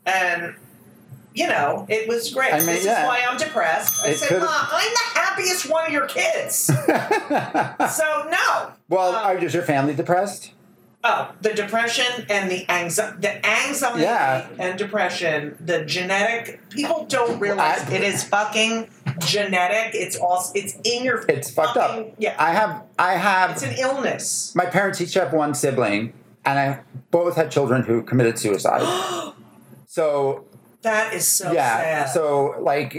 and. 0.05 0.55
You 1.33 1.47
know, 1.47 1.85
it 1.89 2.07
was 2.07 2.33
great. 2.33 2.53
I 2.53 2.57
mean, 2.57 2.65
this 2.67 2.85
yeah. 2.85 3.03
is 3.03 3.07
why 3.07 3.21
I'm 3.29 3.37
depressed. 3.37 4.03
I 4.03 4.09
It 4.09 4.17
said, 4.17 4.39
Mom, 4.39 4.49
I'm 4.49 4.91
the 4.91 5.19
happiest 5.19 5.69
one 5.69 5.85
of 5.85 5.91
your 5.93 6.07
kids. 6.07 6.55
so 6.65 8.27
no, 8.29 8.71
well, 8.89 9.15
Uh, 9.15 9.21
are, 9.23 9.37
is 9.37 9.53
your 9.53 9.63
family 9.63 9.93
depressed? 9.93 10.53
Oh, 11.01 11.31
the 11.41 11.53
depression 11.53 12.25
and 12.29 12.51
the 12.51 12.69
anxiety, 12.69 13.17
the 13.21 13.45
anxiety 13.47 14.01
Yeah. 14.01 14.47
and 14.57 14.77
depression, 14.77 15.55
the 15.63 15.85
genetic. 15.85 16.59
People 16.71 17.05
don't 17.05 17.39
realize 17.39 17.87
I- 17.87 17.93
it 17.95 18.03
is 18.03 18.23
fucking 18.25 18.89
genetic. 19.19 19.95
It's 19.95 20.17
also 20.17 20.51
it's 20.55 20.75
in 20.83 21.05
your. 21.05 21.23
It's 21.29 21.49
fucked 21.51 21.77
up. 21.77 22.13
Yeah, 22.17 22.35
I 22.37 22.51
have, 22.51 22.83
I 22.97 23.13
have. 23.13 23.51
it's 23.51 23.63
an 23.63 23.75
illness. 23.77 24.53
my 24.55 24.65
parents 24.65 24.99
each 24.99 25.13
have 25.13 25.31
one 25.31 25.53
sibling, 25.53 26.11
and 26.43 26.59
I 26.59 26.79
both 27.11 27.35
had 27.37 27.49
children 27.49 27.83
who 27.83 28.01
committed 28.01 28.37
suicide. 28.39 28.81
So 29.91 30.45
that 30.81 31.13
is 31.13 31.27
so 31.27 31.51
yeah, 31.51 32.05
sad. 32.05 32.13
so 32.13 32.55
like 32.59 32.93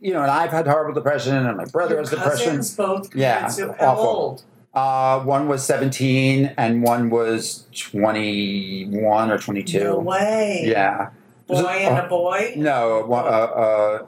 you 0.00 0.12
know, 0.12 0.22
and 0.22 0.30
I've 0.30 0.50
had 0.50 0.66
horrible 0.66 0.94
depression, 0.94 1.36
and 1.36 1.56
my 1.56 1.64
brother 1.66 1.94
Your 1.94 2.00
has 2.00 2.10
depression. 2.10 2.60
both. 2.76 3.14
Yeah, 3.14 3.48
committed 3.48 3.54
su- 3.56 3.74
how 3.78 3.92
awful. 3.92 4.04
old? 4.06 4.42
Uh, 4.72 5.20
one 5.24 5.48
was 5.48 5.64
seventeen, 5.64 6.52
and 6.56 6.82
one 6.82 7.10
was 7.10 7.66
twenty-one 7.76 9.30
or 9.30 9.38
twenty-two. 9.38 9.84
No 9.84 9.98
way. 9.98 10.62
Yeah, 10.66 11.10
boy 11.46 11.56
and 11.66 11.98
a 11.98 12.08
boy. 12.08 12.54
no, 12.56 13.04
one, 13.06 13.24
uh, 13.24 13.28
uh, 13.28 14.06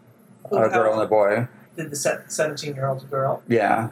a 0.52 0.68
girl 0.68 0.92
and 0.94 1.02
a 1.02 1.06
boy. 1.06 1.48
Did 1.76 1.90
the 1.90 1.96
seventeen-year-old 2.28 3.10
girl? 3.10 3.42
Yeah, 3.48 3.88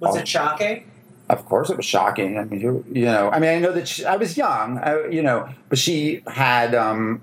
Was 0.00 0.16
Oh. 0.16 0.18
it 0.20 0.28
shocking? 0.28 0.90
of 1.28 1.44
course 1.46 1.70
it 1.70 1.76
was 1.76 1.84
shocking. 1.86 2.38
I 2.38 2.44
mean, 2.44 2.60
you, 2.60 2.84
you 2.92 3.04
know, 3.06 3.30
I 3.30 3.40
mean, 3.40 3.50
I 3.50 3.58
know 3.58 3.72
that 3.72 3.88
she, 3.88 4.04
I 4.04 4.14
was 4.16 4.36
young, 4.36 4.78
I, 4.78 5.08
you 5.08 5.22
know, 5.24 5.48
but 5.68 5.76
she 5.76 6.22
had, 6.28 6.72
um, 6.72 7.20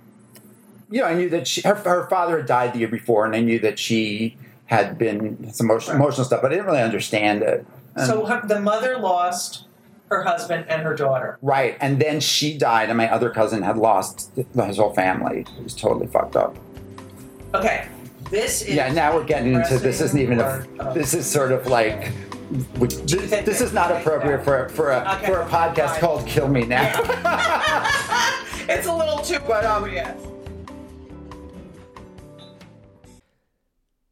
you 0.93 1.01
know, 1.01 1.07
I 1.07 1.15
knew 1.15 1.27
that 1.29 1.47
she, 1.47 1.61
her, 1.61 1.73
her 1.73 2.07
father 2.07 2.37
had 2.37 2.45
died 2.45 2.73
the 2.73 2.79
year 2.79 2.87
before, 2.87 3.25
and 3.25 3.35
I 3.35 3.39
knew 3.41 3.57
that 3.59 3.79
she 3.79 4.37
had 4.67 4.95
been 4.99 5.51
some 5.51 5.65
emotional, 5.67 5.95
emotional 5.97 6.23
stuff, 6.23 6.41
but 6.43 6.51
I 6.51 6.55
didn't 6.55 6.67
really 6.67 6.83
understand 6.83 7.41
it. 7.41 7.65
And- 7.95 8.05
so 8.05 8.25
her, 8.25 8.41
the 8.45 8.59
mother 8.59 8.99
lost 8.99 9.65
her 10.09 10.21
husband 10.21 10.65
and 10.69 10.83
her 10.83 10.93
daughter. 10.93 11.39
right, 11.41 11.75
and 11.81 11.99
then 11.99 12.19
she 12.19 12.55
died, 12.55 12.89
and 12.89 12.97
my 12.97 13.11
other 13.11 13.31
cousin 13.31 13.63
had 13.63 13.75
lost 13.77 14.31
his 14.35 14.77
whole 14.77 14.93
family. 14.93 15.47
It 15.57 15.63
was 15.63 15.73
totally 15.73 16.05
fucked 16.05 16.35
up. 16.35 16.55
Okay, 17.55 17.87
this 18.29 18.61
is 18.61 18.75
yeah, 18.75 18.91
now 18.93 19.15
we're 19.15 19.23
getting 19.23 19.53
into 19.55 19.79
this. 19.79 19.99
Isn't 19.99 20.19
even 20.19 20.39
a. 20.39 20.43
depressing 20.43 20.75
part 20.77 20.87
of- 20.89 20.93
This 20.93 21.13
is 21.15 21.25
sort 21.25 21.51
of 21.51 21.65
like. 21.65 22.11
This, 22.75 23.31
this 23.31 23.61
is 23.61 23.73
not 23.73 23.91
appropriate 23.91 24.43
for 24.43 24.69
for 24.69 24.91
a 24.91 25.15
Okay, 25.15 25.25
for 25.25 25.41
a 25.41 25.45
podcast 25.47 25.91
fine. 25.91 25.99
called 26.01 26.27
"Kill 26.27 26.47
Me 26.47 26.65
Now." 26.65 26.91
it's 28.69 28.85
a 28.85 28.95
little 28.95 29.17
too 29.19 29.39
But, 29.47 29.65
um, 29.65 29.89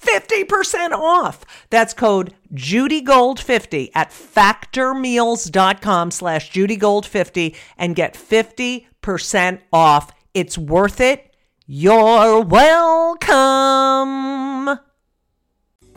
50% 0.00 0.92
off. 0.92 1.44
That's 1.70 1.94
code 1.94 2.34
JudyGold50 2.54 3.90
at 3.94 4.10
factormeals.com 4.10 6.10
slash 6.10 6.52
JudyGold50 6.52 7.56
and 7.76 7.96
get 7.96 8.14
50% 8.14 9.60
off. 9.72 10.12
It's 10.34 10.58
worth 10.58 11.00
it. 11.00 11.34
You're 11.66 12.42
welcome. 12.42 13.86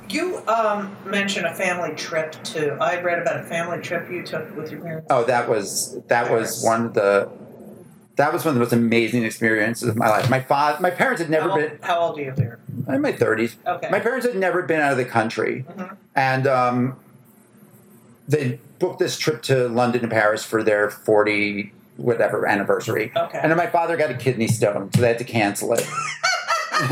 You 0.10 0.42
um, 0.48 0.96
mentioned 1.06 1.46
a 1.46 1.54
family 1.54 1.96
trip 1.96 2.36
too. 2.44 2.76
I 2.82 3.00
read 3.02 3.20
about 3.20 3.42
a 3.42 3.44
family 3.44 3.80
trip 3.80 4.10
you 4.10 4.24
took 4.24 4.56
with 4.56 4.72
your 4.72 4.82
parents. 4.82 5.08
Oh, 5.12 5.24
that 5.26 5.48
was 5.48 6.00
that 6.08 6.32
was 6.32 6.64
one 6.64 6.88
of 6.88 6.94
the 6.96 7.30
that 8.16 8.34
was 8.34 8.44
one 8.44 8.50
of 8.50 8.56
the 8.56 8.62
most 8.62 8.74
amazing 8.74 9.24
experiences 9.24 9.88
of 9.88 9.96
my 9.96 10.10
life. 10.10 10.28
My 10.30 10.40
father, 10.40 10.82
my 10.82 10.90
parents 10.90 11.22
had 11.22 11.30
never 11.30 11.50
how, 11.50 11.56
been 11.56 11.80
how 11.84 12.00
old 12.00 12.18
are 12.18 12.24
you 12.24 12.34
there? 12.36 12.60
In 12.90 13.02
my 13.02 13.12
thirties. 13.12 13.58
Okay. 13.66 13.90
My 13.90 14.00
parents 14.00 14.26
had 14.26 14.36
never 14.36 14.62
been 14.64 14.82
out 14.82 14.92
of 14.92 14.98
the 14.98 15.06
country, 15.06 15.66
Mhm. 15.70 15.96
and 16.16 16.48
um, 16.48 16.96
they 18.28 18.60
booked 18.80 19.00
this 19.00 19.18
trip 19.18 19.42
to 19.44 19.68
London 19.68 20.02
and 20.02 20.12
Paris 20.12 20.44
for 20.44 20.64
their 20.64 20.90
forty 20.90 21.74
whatever 21.98 22.48
anniversary. 22.48 23.12
Okay. 23.16 23.40
And 23.42 23.52
then 23.52 23.58
my 23.58 23.68
father 23.68 23.98
got 23.98 24.10
a 24.10 24.14
kidney 24.14 24.48
stone, 24.48 24.90
so 24.94 25.02
they 25.02 25.08
had 25.10 25.18
to 25.18 25.24
cancel 25.26 25.74
it. 25.74 25.86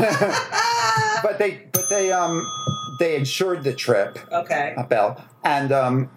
but 1.22 1.38
they 1.38 1.66
but 1.72 1.88
they 1.88 2.12
um 2.12 2.46
they 2.98 3.16
insured 3.16 3.64
the 3.64 3.72
trip 3.74 4.18
Okay. 4.32 4.74
bell 4.88 5.24
and 5.44 5.72
um 5.72 6.10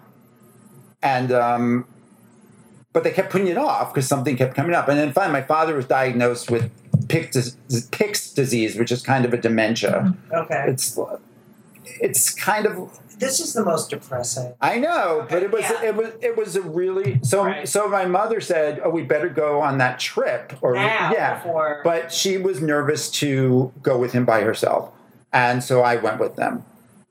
and 1.02 1.32
um 1.32 1.86
but 2.92 3.02
they 3.04 3.10
kept 3.10 3.30
putting 3.32 3.46
it 3.46 3.56
off 3.56 3.94
because 3.94 4.06
something 4.06 4.36
kept 4.36 4.54
coming 4.54 4.74
up 4.74 4.88
and 4.88 4.98
then 4.98 5.12
finally 5.12 5.32
my 5.40 5.46
father 5.46 5.74
was 5.74 5.86
diagnosed 5.86 6.50
with 6.50 6.70
Pick's, 7.12 7.56
Pick's 7.90 8.30
disease 8.32 8.76
which 8.76 8.90
is 8.90 9.02
kind 9.02 9.24
of 9.24 9.32
a 9.32 9.36
dementia 9.36 10.14
Okay. 10.32 10.64
it's 10.68 10.98
it's 12.00 12.30
kind 12.34 12.66
of 12.66 12.98
This 13.18 13.38
is 13.40 13.52
the 13.52 13.64
most 13.64 13.90
depressing. 13.90 14.54
I 14.60 14.78
know, 14.78 15.26
but 15.28 15.42
it 15.44 15.50
was 15.52 15.62
Yeah. 15.62 15.82
it 15.90 15.94
was 15.96 16.08
it 16.20 16.36
was 16.36 16.56
a 16.56 16.62
really 16.62 17.20
so 17.22 17.44
Right. 17.44 17.68
so 17.68 17.86
my 17.88 18.04
mother 18.06 18.40
said, 18.40 18.80
"Oh, 18.84 18.90
we 18.90 19.02
better 19.02 19.28
go 19.28 19.60
on 19.60 19.78
that 19.78 20.00
trip." 20.00 20.54
Or 20.60 20.74
Now, 20.74 21.12
yeah, 21.12 21.34
before- 21.36 21.80
but 21.84 22.12
she 22.12 22.36
was 22.38 22.60
nervous 22.60 23.08
to 23.22 23.72
go 23.82 23.96
with 23.98 24.12
him 24.12 24.24
by 24.24 24.40
herself, 24.40 24.90
and 25.32 25.62
so 25.62 25.82
I 25.82 25.96
went 25.96 26.18
with 26.18 26.34
them. 26.36 26.64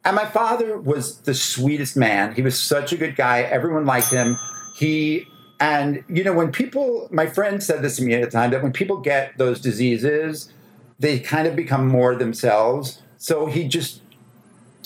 And 0.04 0.16
my 0.16 0.26
father 0.26 0.78
was 0.78 1.20
the 1.22 1.34
sweetest 1.36 1.96
man. 1.96 2.34
He 2.34 2.42
was 2.42 2.60
such 2.60 2.92
a 2.92 2.98
good 2.98 3.16
guy. 3.16 3.42
Everyone 3.42 3.86
liked 3.86 4.10
him. 4.12 4.38
He 4.76 5.28
and 5.62 6.04
you 6.10 6.24
know 6.26 6.34
when 6.34 6.52
people, 6.52 7.08
my 7.12 7.28
friend 7.28 7.62
said 7.64 7.82
this 7.84 7.96
to 7.98 8.04
me 8.04 8.14
at 8.16 8.22
the 8.22 8.30
time 8.30 8.52
that 8.52 8.62
when 8.64 8.74
people 8.74 8.98
get 8.98 9.38
those 9.38 9.62
diseases, 9.62 10.52
they 11.00 11.20
kind 11.20 11.48
of 11.48 11.56
become 11.56 11.88
more 11.88 12.16
themselves. 12.16 13.02
So 13.18 13.46
he 13.46 13.68
just. 13.68 14.02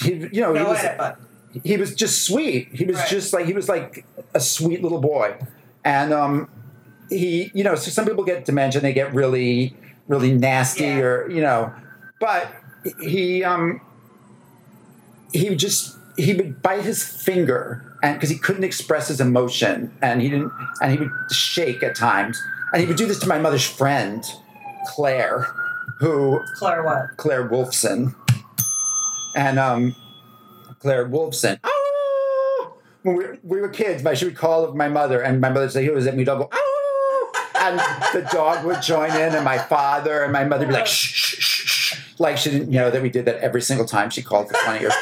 He, 0.02 0.28
you 0.34 0.42
know, 0.42 0.54
he 0.54 0.62
was, 0.62 0.82
he 1.64 1.78
was 1.78 1.96
just 1.96 2.26
sweet. 2.26 2.68
He 2.74 2.84
was 2.84 2.98
Right. 2.98 3.08
just 3.08 3.32
like 3.32 3.46
he 3.46 3.54
was 3.54 3.70
like 3.70 4.06
a 4.34 4.42
sweet 4.42 4.84
little 4.84 5.00
boy, 5.00 5.38
and 5.86 6.12
um, 6.14 6.50
he 7.10 7.50
you 7.54 7.64
know 7.64 7.76
so 7.76 7.90
some 7.90 8.04
people 8.06 8.26
get 8.26 8.44
dementia 8.44 8.82
they 8.82 8.92
get 8.92 9.14
really 9.14 9.74
really 10.10 10.34
nasty 10.34 10.84
Yeah. 10.84 10.98
or 11.00 11.30
you 11.32 11.40
know, 11.42 11.72
but 12.20 12.52
he 13.00 13.42
um 13.46 13.80
he 15.32 15.56
just 15.56 15.98
he 16.18 16.34
would 16.34 16.62
bite 16.62 16.84
his 16.84 17.04
finger 17.04 17.95
and 18.06 18.16
because 18.16 18.30
he 18.30 18.38
couldn't 18.38 18.64
express 18.64 19.08
his 19.08 19.20
emotion 19.20 19.92
and 20.02 20.22
he 20.22 20.30
didn't 20.30 20.52
and 20.82 20.92
he 20.92 20.98
would 20.98 21.12
shake 21.32 21.84
at 21.84 21.96
times 21.96 22.42
and 22.72 22.82
he 22.82 22.88
would 22.88 22.98
do 22.98 23.06
this 23.06 23.20
to 23.20 23.28
my 23.28 23.40
mother's 23.40 23.68
friend 23.68 24.24
Claire 24.88 25.48
who 26.00 26.42
Claire 26.56 26.84
what? 26.84 27.18
Claire 27.18 27.48
Wolfson. 27.48 28.16
And 29.36 29.60
um, 29.60 29.96
Claire 30.80 31.08
Wolfson. 31.08 31.60
"Oh!" 31.64 32.78
When 33.04 33.16
we, 33.16 33.26
we 33.44 33.62
were 33.62 33.70
kids, 33.70 34.04
my, 34.04 34.14
she 34.14 34.26
would 34.26 34.36
call 34.36 34.74
my 34.74 34.88
mother, 34.88 35.22
and 35.22 35.40
my 35.40 35.50
mother 35.50 35.62
would 35.62 35.72
say, 35.72 35.86
Who 35.86 35.96
is 35.96 36.06
it? 36.06 36.10
And 36.10 36.18
we'd 36.18 36.30
all 36.30 36.40
go, 36.40 36.50
"Oh!" 36.52 37.52
And 37.58 37.80
the 38.14 38.28
dog 38.32 38.66
would 38.66 38.82
join 38.82 39.12
in, 39.12 39.36
and 39.36 39.46
my 39.46 39.58
father 39.58 40.24
and 40.24 40.32
my 40.32 40.44
mother 40.44 40.66
would 40.66 40.72
be 40.72 40.78
like, 40.78 40.88
shh, 40.88 41.14
shh, 41.14 41.40
shh, 41.40 41.66
shh. 41.68 42.20
Like 42.20 42.38
she 42.38 42.52
didn't 42.52 42.70
know 42.70 42.92
that 42.92 43.02
we 43.02 43.10
did 43.10 43.26
that 43.26 43.38
every 43.38 43.62
single 43.62 43.88
time 43.88 44.10
she 44.10 44.22
called 44.22 44.50
for 44.50 44.54
20 44.66 44.82
years. 44.82 44.94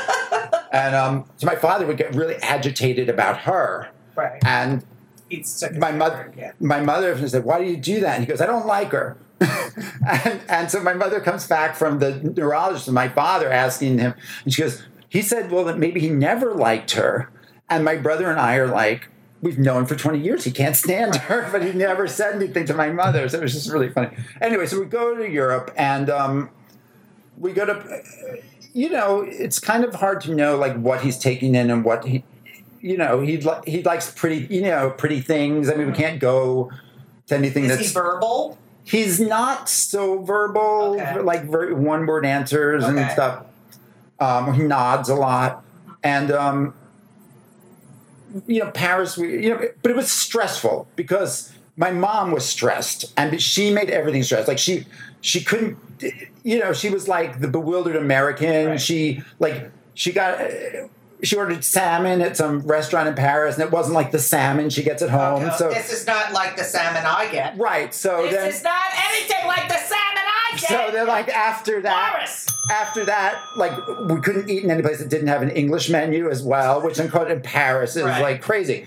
And 0.73 0.95
um, 0.95 1.25
so 1.37 1.47
my 1.47 1.55
father 1.55 1.85
would 1.85 1.97
get 1.97 2.13
really 2.15 2.35
agitated 2.37 3.07
about 3.07 3.41
her. 3.41 3.89
Right. 4.15 4.43
And 4.43 4.83
He's 5.29 5.49
sick 5.49 5.71
of 5.71 5.77
my 5.77 5.91
mother 5.91 6.31
again. 6.33 6.53
my 6.59 6.81
mother 6.81 7.27
said 7.27 7.43
why 7.43 7.59
do 7.59 7.65
you 7.65 7.77
do 7.77 8.01
that 8.01 8.15
and 8.17 8.23
he 8.23 8.29
goes 8.29 8.39
i 8.39 8.45
don't 8.45 8.67
like 8.67 8.91
her 8.91 9.17
and, 10.07 10.41
and 10.47 10.69
so 10.69 10.79
my 10.83 10.93
mother 10.93 11.19
comes 11.19 11.47
back 11.47 11.75
from 11.75 11.97
the 11.97 12.17
neurologist 12.35 12.87
and 12.87 12.93
my 12.93 13.09
father 13.09 13.49
asking 13.51 13.97
him 13.97 14.13
and 14.43 14.53
she 14.53 14.61
goes 14.61 14.83
he 15.09 15.23
said 15.23 15.49
well 15.49 15.63
that 15.63 15.79
maybe 15.79 15.99
he 15.99 16.09
never 16.09 16.53
liked 16.53 16.91
her 16.91 17.31
and 17.67 17.83
my 17.83 17.95
brother 17.95 18.29
and 18.29 18.39
i 18.39 18.57
are 18.57 18.67
like 18.67 19.07
we've 19.41 19.57
known 19.57 19.87
for 19.87 19.95
20 19.95 20.19
years 20.19 20.43
he 20.43 20.51
can't 20.51 20.75
stand 20.75 21.15
her 21.15 21.49
but 21.51 21.63
he 21.63 21.71
never 21.71 22.07
said 22.07 22.35
anything 22.35 22.67
to 22.67 22.73
my 22.75 22.91
mother 22.91 23.27
so 23.27 23.39
it 23.39 23.41
was 23.41 23.53
just 23.53 23.71
really 23.71 23.89
funny 23.89 24.15
anyway 24.39 24.67
so 24.67 24.79
we 24.79 24.85
go 24.85 25.15
to 25.15 25.27
europe 25.27 25.73
and 25.75 26.11
um, 26.11 26.49
we 27.37 27.51
go 27.53 27.65
to 27.65 28.01
you 28.73 28.89
know 28.89 29.21
it's 29.21 29.59
kind 29.59 29.83
of 29.83 29.95
hard 29.95 30.21
to 30.21 30.33
know 30.33 30.55
like 30.57 30.75
what 30.77 31.01
he's 31.01 31.17
taking 31.17 31.55
in 31.55 31.69
and 31.71 31.83
what 31.83 32.05
he 32.05 32.23
you 32.81 32.97
know 32.97 33.21
he 33.21 33.37
li- 33.37 33.61
he 33.65 33.81
likes 33.83 34.11
pretty 34.11 34.47
you 34.53 34.61
know 34.61 34.89
pretty 34.91 35.19
things 35.21 35.69
i 35.69 35.75
mean 35.75 35.87
we 35.87 35.93
can't 35.93 36.19
go 36.19 36.69
to 37.27 37.35
anything 37.35 37.65
Is 37.65 37.69
that's 37.77 37.87
he 37.89 37.93
verbal? 37.93 38.57
he's 38.83 39.19
not 39.19 39.69
so 39.69 40.21
verbal 40.23 40.97
Okay. 40.99 41.19
like 41.19 41.43
very 41.45 41.73
one 41.73 42.05
word 42.05 42.25
answers 42.25 42.83
and 42.83 43.09
stuff 43.11 43.45
um, 44.19 44.53
he 44.53 44.63
nods 44.63 45.09
a 45.09 45.15
lot 45.15 45.63
and 46.03 46.31
um, 46.31 46.73
you 48.47 48.59
know, 48.63 48.71
Paris, 48.71 49.15
we, 49.15 49.43
you 49.43 49.49
know, 49.49 49.61
but 49.83 49.91
it 49.91 49.95
was 49.95 50.09
stressful 50.11 50.87
because 50.95 51.53
my 51.77 51.91
mom 51.91 52.31
was 52.31 52.43
stressed 52.45 53.13
and 53.15 53.39
she 53.41 53.71
made 53.71 53.89
everything 53.91 54.23
stressed. 54.23 54.47
Like 54.47 54.57
she, 54.57 54.85
she 55.21 55.43
couldn't, 55.43 55.77
you 56.43 56.59
know, 56.59 56.73
she 56.73 56.89
was 56.89 57.07
like 57.07 57.39
the 57.39 57.47
bewildered 57.47 57.95
American. 57.95 58.67
Right. 58.67 58.81
She 58.81 59.21
like 59.39 59.71
she 59.93 60.11
got. 60.11 60.39
uh, 60.41 60.47
She 61.23 61.37
ordered 61.37 61.63
salmon 61.63 62.19
at 62.21 62.35
some 62.35 62.59
restaurant 62.67 63.07
in 63.07 63.15
Paris, 63.15 63.55
and 63.55 63.63
it 63.63 63.71
wasn't 63.71 63.95
like 63.95 64.11
the 64.11 64.19
salmon 64.19 64.69
she 64.69 64.83
gets 64.83 65.01
at 65.01 65.09
home. 65.09 65.41
Okay, 65.45 65.55
So, 65.57 65.69
this 65.69 65.89
is 65.93 66.05
not 66.05 66.33
like 66.33 66.57
the 66.57 66.65
salmon 66.65 67.01
I 67.05 67.29
get. 67.31 67.57
right. 67.57 67.93
So 67.93 68.23
This 68.23 68.33
then, 68.33 68.49
is 68.49 68.61
not 68.61 68.83
anything 69.09 69.47
like 69.47 69.69
the 69.69 69.77
salmon 69.77 70.25
I 70.51 70.57
get. 70.59 70.67
so 70.67 70.89
then, 70.91 71.07
like 71.07 71.29
after 71.29 71.81
that, 71.81 72.11
Boris. 72.17 72.45
after 72.69 73.05
that, 73.05 73.41
like 73.55 73.71
we 74.09 74.19
couldn't 74.19 74.49
eat 74.49 74.65
in 74.65 74.69
any 74.71 74.81
place 74.81 74.99
that 74.99 75.07
didn't 75.07 75.27
have 75.29 75.41
an 75.41 75.51
English 75.51 75.89
menu 75.89 76.29
as 76.29 76.43
well, 76.43 76.81
which 76.81 76.99
in, 76.99 77.09
in 77.31 77.39
Paris 77.41 77.95
is 77.95 78.03
Right. 78.03 78.21
like 78.21 78.41
crazy. 78.41 78.85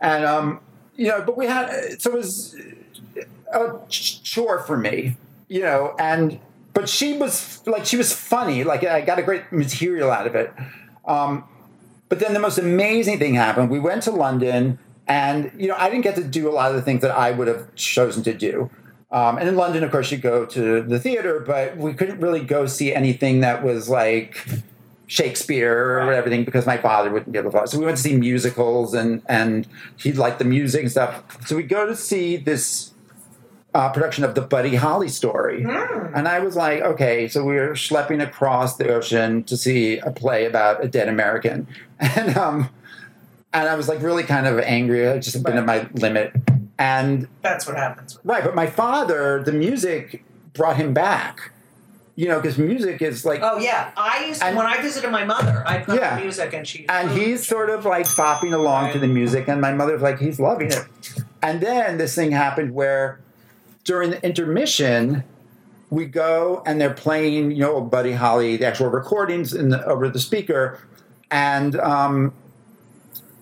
And 0.00 0.24
um, 0.24 0.58
you 0.96 1.06
know, 1.06 1.22
but 1.24 1.36
we 1.36 1.46
had 1.46 2.02
so 2.02 2.10
it 2.10 2.16
was 2.16 2.56
a 3.52 3.74
chore 3.88 4.58
for 4.58 4.76
me, 4.76 5.16
you 5.48 5.60
know, 5.60 5.94
and 5.98 6.40
but 6.74 6.88
she 6.88 7.16
was 7.16 7.62
like 7.66 7.86
she 7.86 7.96
was 7.96 8.12
funny, 8.12 8.64
like 8.64 8.84
I 8.84 9.00
got 9.00 9.18
a 9.18 9.22
great 9.22 9.50
material 9.52 10.10
out 10.10 10.26
of 10.26 10.34
it. 10.34 10.52
Um, 11.04 11.44
but 12.08 12.20
then 12.20 12.34
the 12.34 12.40
most 12.40 12.58
amazing 12.58 13.18
thing 13.18 13.34
happened. 13.34 13.70
We 13.70 13.80
went 13.80 14.02
to 14.04 14.10
London, 14.10 14.78
and 15.06 15.50
you 15.56 15.68
know, 15.68 15.76
I 15.78 15.88
didn't 15.88 16.04
get 16.04 16.16
to 16.16 16.24
do 16.24 16.48
a 16.48 16.52
lot 16.52 16.70
of 16.70 16.76
the 16.76 16.82
things 16.82 17.02
that 17.02 17.12
I 17.12 17.30
would 17.30 17.48
have 17.48 17.74
chosen 17.74 18.22
to 18.24 18.34
do. 18.34 18.70
Um, 19.10 19.38
and 19.38 19.48
in 19.48 19.56
London, 19.56 19.84
of 19.84 19.90
course, 19.90 20.10
you 20.10 20.18
go 20.18 20.44
to 20.46 20.82
the 20.82 20.98
theater, 20.98 21.40
but 21.40 21.76
we 21.76 21.94
couldn't 21.94 22.20
really 22.20 22.40
go 22.40 22.66
see 22.66 22.92
anything 22.92 23.40
that 23.40 23.62
was 23.62 23.88
like 23.88 24.46
Shakespeare 25.06 26.00
or 26.00 26.12
everything 26.12 26.44
because 26.44 26.66
my 26.66 26.76
father 26.76 27.10
wouldn't 27.10 27.32
be 27.32 27.38
able 27.38 27.52
to. 27.52 27.66
So 27.68 27.78
we 27.78 27.84
went 27.84 27.96
to 27.96 28.02
see 28.02 28.16
musicals, 28.16 28.94
and 28.94 29.22
and 29.28 29.66
he 29.96 30.12
liked 30.12 30.38
the 30.38 30.44
music 30.44 30.82
and 30.82 30.90
stuff. 30.90 31.46
So 31.46 31.56
we 31.56 31.62
go 31.62 31.86
to 31.86 31.96
see 31.96 32.36
this 32.36 32.92
uh, 33.76 33.90
production 33.90 34.24
of 34.24 34.34
the 34.34 34.40
Buddy 34.40 34.74
Holly 34.76 35.08
story. 35.08 35.62
And 35.62 36.26
I 36.26 36.38
was 36.40 36.56
like, 36.56 36.80
okay, 36.80 37.28
so 37.28 37.44
we 37.44 37.58
are 37.58 37.74
schlepping 37.74 38.22
across 38.22 38.76
the 38.78 38.88
ocean 38.88 39.44
to 39.44 39.56
see 39.56 39.98
a 39.98 40.10
play 40.10 40.46
about 40.46 40.82
a 40.82 40.88
dead 40.88 41.08
American. 41.08 41.66
And 42.00 42.36
um 42.36 42.68
and 43.52 43.68
I 43.68 43.74
was 43.74 43.88
like 43.88 44.00
really 44.02 44.22
kind 44.22 44.46
of 44.46 44.58
angry. 44.60 45.08
I 45.08 45.18
just 45.18 45.34
had 45.34 45.42
been 45.44 45.56
at 45.56 45.64
my 45.66 45.88
limit. 45.94 46.32
And 46.78 47.26
That's 47.42 47.66
what 47.66 47.76
happens. 47.76 48.18
right, 48.24 48.44
but 48.44 48.54
my 48.54 48.66
father, 48.66 49.42
the 49.42 49.52
music 49.52 50.24
brought 50.52 50.76
him 50.76 50.92
back. 50.92 51.52
You 52.18 52.28
know, 52.28 52.38
because 52.40 52.56
music 52.58 53.02
is 53.02 53.24
like 53.26 53.40
Oh 53.42 53.58
yeah, 53.58 53.90
I 53.96 54.24
used 54.28 54.42
And- 54.42 54.56
when 54.56 54.66
I 54.66 54.80
visited 54.82 55.10
my 55.10 55.24
mother, 55.24 55.62
I 55.66 55.78
put 55.78 56.00
Yeah. 56.00 56.18
music 56.18 56.52
and 56.54 56.66
she 56.66 56.86
and 56.88 57.10
he's 57.10 57.46
sort 57.46 57.68
of 57.70 57.84
like 57.84 58.06
bopping 58.20 58.52
along 58.54 58.92
to 58.94 58.98
the 58.98 59.08
music, 59.20 59.48
and 59.48 59.60
my 59.60 59.72
mother's 59.80 60.00
like, 60.02 60.18
he's 60.18 60.38
loving 60.40 60.68
it. 60.72 60.84
And 61.42 61.60
then 61.60 61.98
this 61.98 62.14
thing 62.14 62.30
happened 62.32 62.72
where 62.74 63.20
during 63.86 64.10
the 64.10 64.22
intermission, 64.26 65.24
we 65.88 66.04
go 66.04 66.62
and 66.66 66.80
they're 66.80 66.92
playing, 66.92 67.52
you 67.52 67.60
know, 67.60 67.80
Buddy 67.80 68.12
Holly, 68.12 68.56
the 68.56 68.66
actual 68.66 68.88
recordings 68.88 69.54
in 69.54 69.70
the, 69.70 69.82
over 69.86 70.08
the 70.08 70.18
speaker. 70.18 70.78
And 71.30 71.76
um, 71.80 72.34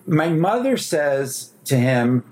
my 0.05 0.29
mother 0.29 0.77
says 0.77 1.51
to 1.65 1.75
him, 1.75 2.23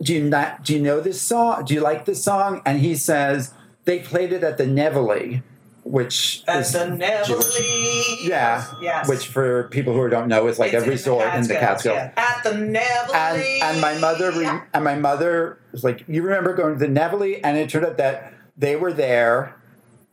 do 0.00 0.14
you 0.14 0.24
not 0.24 0.64
do 0.64 0.74
you 0.74 0.80
know 0.80 1.00
this 1.00 1.20
song? 1.20 1.64
Do 1.64 1.74
you 1.74 1.80
like 1.80 2.04
this 2.04 2.22
song? 2.22 2.62
And 2.64 2.80
he 2.80 2.94
says, 2.94 3.52
they 3.84 3.98
played 3.98 4.32
it 4.32 4.42
at 4.42 4.58
the 4.58 4.64
Nevele, 4.64 5.42
which 5.84 6.42
at 6.48 6.60
is 6.60 6.72
the 6.72 6.78
Nevele. 6.80 8.26
yeah, 8.28 8.64
Yes. 8.80 9.08
which 9.08 9.28
for 9.28 9.64
people 9.68 9.92
who 9.94 10.08
don't 10.08 10.28
know 10.28 10.46
is 10.48 10.58
like 10.58 10.72
It's 10.72 10.86
a 10.86 10.88
resort 10.90 11.32
in 11.34 11.42
the 11.46 11.54
Catskills. 11.54 11.94
yeah. 11.96 12.10
At 12.16 12.42
the 12.42 12.50
Nevele. 12.50 13.14
And 13.14 13.42
and 13.62 13.80
my 13.80 13.96
mother 13.98 14.32
re- 14.32 14.60
and 14.72 14.84
my 14.84 14.94
mother 14.96 15.58
was 15.72 15.84
like, 15.84 16.04
you 16.08 16.22
remember 16.22 16.54
going 16.54 16.74
to 16.74 16.78
the 16.78 16.86
Nevele, 16.92 17.40
and 17.44 17.56
it 17.58 17.68
turned 17.68 17.84
out 17.86 17.96
that 17.98 18.32
they 18.56 18.76
were 18.76 18.92
there, 18.92 19.54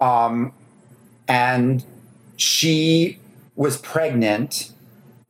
um, 0.01 0.53
and 1.27 1.83
she 2.35 3.19
was 3.55 3.77
pregnant, 3.77 4.71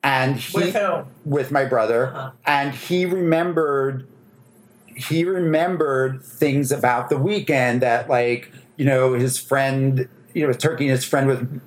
and 0.03 0.37
he 0.37 0.57
with 0.57 0.75
whom? 0.75 1.05
with 1.25 1.51
my 1.51 1.65
brother, 1.65 2.07
Uh-huh. 2.15 2.31
and 2.45 2.73
he 2.73 3.05
remembered 3.05 4.07
he 4.95 5.23
remembered 5.23 6.21
things 6.23 6.71
about 6.71 7.09
the 7.09 7.17
weekend 7.17 7.81
that 7.81 8.09
like 8.09 8.51
you 8.77 8.85
know 8.85 9.13
his 9.13 9.37
friend 9.37 10.07
you 10.33 10.45
know 10.45 10.53
turkey 10.53 10.85
and 10.85 10.91
his 10.91 11.03
friend 11.05 11.27
with 11.27 11.61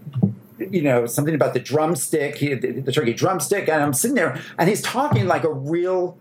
you 0.59 0.83
know 0.83 1.07
something 1.07 1.35
about 1.35 1.53
the 1.55 1.61
drumstick 1.61 2.37
he 2.37 2.55
the, 2.55 2.73
the 2.81 2.93
turkey 2.93 3.13
drumstick 3.13 3.69
and 3.69 3.83
i'm 3.83 3.93
sitting 3.93 4.15
there 4.15 4.41
and 4.59 4.69
he's 4.69 4.83
talking 4.83 5.27
like 5.27 5.45
a 5.45 5.53
real 5.53 6.17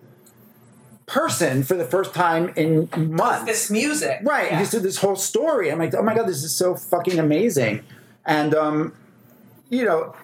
person 1.05 1.63
for 1.63 1.75
the 1.75 1.85
first 1.85 2.13
time 2.13 2.51
in 2.55 2.89
months 2.95 3.45
This 3.45 3.69
music. 3.69 4.19
Right. 4.23 4.51
Yeah. 4.51 4.59
He 4.59 4.65
said 4.65 4.83
this 4.83 4.97
whole 4.97 5.17
story. 5.17 5.69
I'm 5.69 5.77
like, 5.77 5.93
oh 5.93 6.01
my 6.01 6.15
God, 6.15 6.27
this 6.27 6.43
is 6.43 6.55
so 6.55 6.75
fucking 6.75 7.19
amazing. 7.19 7.83
And, 8.25 8.55
um, 8.55 8.93
you 9.69 9.83
know, 9.83 10.15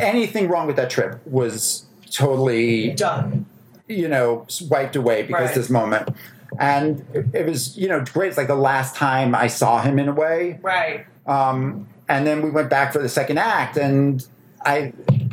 anything 0.00 0.48
wrong 0.48 0.66
with 0.66 0.76
that 0.76 0.88
trip 0.88 1.20
was 1.26 1.84
totally, 2.10 2.92
Done. 2.92 3.44
you 3.86 4.08
know, 4.08 4.46
wiped 4.70 4.96
away 4.96 5.22
because 5.24 5.48
Right. 5.48 5.54
this 5.54 5.68
moment. 5.68 6.08
And 6.58 7.04
it, 7.12 7.26
it 7.34 7.46
was, 7.46 7.76
you 7.76 7.86
know, 7.88 8.02
great. 8.02 8.28
It's 8.28 8.38
like 8.38 8.48
the 8.48 8.54
last 8.54 8.96
time 8.96 9.34
I 9.34 9.46
saw 9.46 9.82
him 9.82 9.98
in 9.98 10.08
a 10.08 10.12
way. 10.14 10.58
Right. 10.62 11.06
Um, 11.28 11.86
and 12.08 12.26
then 12.26 12.42
we 12.42 12.50
went 12.50 12.70
back 12.70 12.92
for 12.92 13.00
the 13.00 13.08
second 13.08 13.38
act, 13.38 13.76
and 13.76 14.26
I 14.64 14.92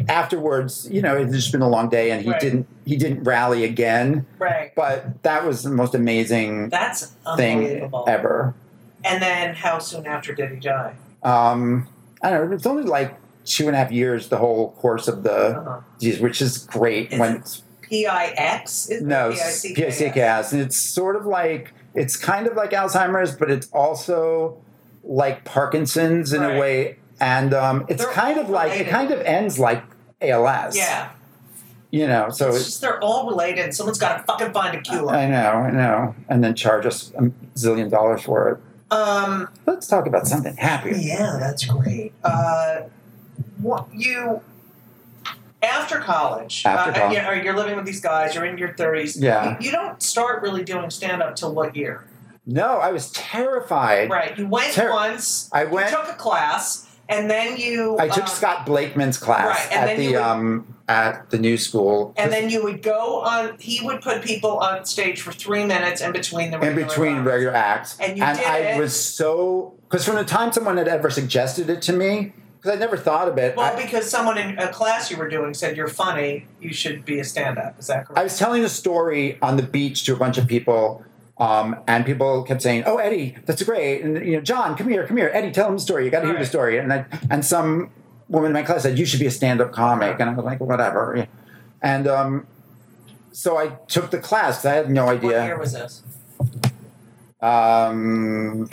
afterwards, 0.09 0.87
you 0.91 1.01
know, 1.01 1.15
it's 1.15 1.33
just 1.33 1.51
been 1.51 1.61
a 1.61 1.69
long 1.69 1.89
day, 1.89 2.11
and 2.11 2.21
he 2.21 2.29
Right. 2.31 2.39
didn't 2.41 2.67
he 2.85 2.95
didn't 2.97 3.23
rally 3.23 3.63
again. 3.63 4.25
Right. 4.37 4.71
But 4.75 5.23
that 5.23 5.45
was 5.45 5.63
the 5.63 5.71
most 5.71 5.95
amazing 5.95 6.69
That's 6.69 7.07
thing 7.37 7.59
unbelievable. 7.59 8.05
ever. 8.07 8.53
And 9.03 9.21
then 9.21 9.55
how 9.55 9.79
soon 9.79 10.05
after 10.05 10.33
did 10.33 10.51
he 10.51 10.57
die? 10.59 10.93
Um, 11.23 11.87
I 12.21 12.29
don't 12.29 12.49
know. 12.49 12.55
It's 12.55 12.65
only 12.67 12.83
like 12.83 13.15
two 13.45 13.67
and 13.67 13.75
a 13.75 13.79
half 13.79 13.91
years 13.91 14.29
the 14.29 14.37
whole 14.37 14.71
course 14.73 15.07
of 15.07 15.23
the 15.23 15.57
Uh-huh. 15.57 15.79
disease, 15.99 16.19
which 16.19 16.41
is 16.41 16.59
great. 16.59 17.13
Is 17.13 17.19
when 17.19 17.35
it 17.37 17.61
P 17.81 18.05
I 18.05 18.25
X? 18.35 18.89
Is 18.89 19.01
no? 19.01 19.31
PICKS, 19.31 20.51
and 20.51 20.61
it's 20.61 20.77
sort 20.77 21.15
of 21.15 21.25
like 21.25 21.71
it's 21.95 22.17
kind 22.17 22.45
of 22.45 22.55
like 22.57 22.71
Alzheimer's, 22.71 23.35
but 23.35 23.49
it's 23.49 23.67
also 23.71 24.57
like 25.07 25.45
Parkinson's 25.45 26.33
in 26.33 26.41
Right. 26.41 26.57
a 26.57 26.59
way, 26.59 26.97
and 27.19 27.53
um, 27.53 27.85
it's 27.87 28.03
They're 28.03 28.13
kind 28.13 28.37
of 28.39 28.47
all 28.47 28.51
like 28.53 28.79
it 28.79 28.87
kind 28.87 29.11
of 29.11 29.21
ends 29.21 29.59
like 29.59 29.83
ALS. 30.21 30.75
Yeah. 30.75 31.09
you 31.91 32.07
know. 32.07 32.29
So 32.29 32.47
It's 32.49 32.57
it's, 32.57 32.65
just 32.65 32.81
they're 32.81 32.99
all 33.01 33.27
related. 33.29 33.73
Someone's 33.73 33.99
got 33.99 34.17
to 34.17 34.23
fucking 34.23 34.51
find 34.53 34.75
a 34.75 34.81
cure. 34.81 35.09
I 35.09 35.27
know, 35.27 35.51
I 35.51 35.71
know, 35.71 36.15
and 36.27 36.43
then 36.43 36.55
charge 36.55 36.85
us 36.85 37.11
a 37.17 37.23
zillion 37.55 37.89
dollars 37.89 38.23
for 38.23 38.49
it. 38.49 38.57
Um. 38.93 39.47
Let's 39.65 39.87
talk 39.87 40.05
about 40.07 40.27
something 40.27 40.55
happier. 40.57 40.95
Yeah, 40.95 41.37
that's 41.39 41.65
great. 41.65 42.13
Uh, 42.23 42.81
what 43.61 43.87
you 43.93 44.41
after 45.63 45.99
college? 45.99 46.63
After 46.65 46.91
uh, 46.91 46.93
college. 46.93 47.17
You 47.17 47.23
know, 47.23 47.31
you're 47.31 47.55
living 47.55 47.75
with 47.75 47.85
these 47.85 48.01
guys. 48.01 48.35
You're 48.35 48.45
in 48.45 48.57
your 48.57 48.73
thirties. 48.73 49.17
Yeah. 49.19 49.57
You, 49.59 49.67
you 49.67 49.71
don't 49.71 50.01
start 50.03 50.41
really 50.43 50.63
doing 50.63 50.89
stand 50.91 51.21
up 51.23 51.35
till 51.35 51.53
what 51.53 51.75
year? 51.75 52.05
No, 52.45 52.77
I 52.77 52.91
was 52.91 53.11
terrified. 53.11 54.09
Right. 54.09 54.37
You 54.37 54.47
went 54.47 54.73
Ter- 54.73 54.91
once. 54.91 55.49
I 55.51 55.65
went- 55.65 55.89
took 55.89 56.07
a 56.09 56.13
class, 56.13 56.87
and 57.09 57.29
then 57.29 57.57
you. 57.57 57.97
I 57.99 58.07
took 58.07 58.23
um, 58.23 58.29
Scott 58.29 58.65
Blakeman's 58.65 59.17
class 59.17 59.47
Right, 59.69 59.77
at 59.77 59.97
the 59.97 60.07
would- 60.09 60.15
um 60.17 60.67
at 60.87 61.31
the 61.31 61.39
new 61.39 61.57
school. 61.57 62.13
And 62.15 62.31
then 62.31 62.51
you 62.51 62.63
would 62.63 62.83
go 62.83 63.21
on. 63.21 63.57
He 63.59 63.83
would 63.83 64.01
put 64.01 64.21
people 64.21 64.57
on 64.59 64.85
stage 64.85 65.21
for 65.21 65.31
three 65.31 65.65
minutes 65.65 66.01
in 66.01 66.11
between 66.11 66.51
the 66.51 66.59
in 66.61 66.75
between 66.75 67.23
regular 67.23 67.53
acts. 67.55 67.97
And 67.99 68.17
you 68.17 68.23
did 68.25 68.45
I 68.45 68.57
it. 68.59 68.79
was 68.79 68.93
so 68.95 69.73
because 69.89 70.05
from 70.05 70.15
the 70.15 70.23
time 70.25 70.51
someone 70.51 70.77
had 70.77 70.87
ever 70.87 71.09
suggested 71.09 71.69
it 71.71 71.81
to 71.83 71.93
me, 71.93 72.33
because 72.61 72.77
I 72.77 72.79
never 72.79 72.97
thought 72.97 73.27
of 73.27 73.37
it. 73.39 73.55
Well, 73.55 73.75
I, 73.75 73.83
because 73.83 74.07
someone 74.07 74.37
in 74.37 74.59
a 74.59 74.67
class 74.71 75.09
you 75.09 75.17
were 75.17 75.29
doing 75.29 75.55
said 75.55 75.75
you're 75.75 75.87
funny, 75.87 76.47
you 76.61 76.71
should 76.73 77.05
be 77.05 77.19
a 77.19 77.23
stand-up. 77.23 77.79
Is 77.79 77.87
that 77.87 78.05
correct? 78.05 78.19
I 78.19 78.23
was 78.23 78.37
telling 78.37 78.63
a 78.63 78.69
story 78.69 79.39
on 79.41 79.57
the 79.57 79.63
beach 79.63 80.03
to 80.05 80.13
a 80.13 80.17
bunch 80.17 80.37
of 80.37 80.47
people, 80.47 81.03
um, 81.37 81.75
and 81.87 82.05
people 82.05 82.43
kept 82.43 82.61
saying, 82.61 82.83
"Oh, 82.85 82.97
Eddie, 82.97 83.35
that's 83.45 83.61
great," 83.63 84.03
and 84.03 84.25
you 84.25 84.33
know, 84.33 84.41
John, 84.41 84.77
come 84.77 84.87
here, 84.87 85.05
come 85.05 85.17
here, 85.17 85.31
Eddie, 85.33 85.51
tell 85.51 85.67
him 85.67 85.73
the 85.75 85.79
story. 85.79 86.05
You 86.05 86.11
got 86.11 86.21
to 86.21 86.27
hear 86.27 86.37
the 86.37 86.45
story. 86.45 86.77
And 86.77 86.93
I, 86.93 87.05
and 87.29 87.45
some 87.45 87.89
woman 88.29 88.47
in 88.47 88.53
my 88.53 88.63
class 88.63 88.83
said, 88.83 88.97
"You 88.97 89.05
should 89.05 89.19
be 89.19 89.25
a 89.25 89.31
stand-up 89.31 89.71
comic," 89.71 90.19
and 90.19 90.29
I 90.29 90.33
was 90.33 90.45
like, 90.45 90.61
"Whatever." 90.61 91.27
And 91.81 92.07
um, 92.07 92.47
so 93.31 93.57
I 93.57 93.77
took 93.87 94.11
the 94.11 94.19
class. 94.19 94.63
I 94.65 94.75
had 94.75 94.89
no 94.89 95.05
what 95.05 95.17
idea. 95.17 95.45
year 95.45 95.59
was 95.59 95.73
this? 95.73 96.03
Um, 97.41 98.69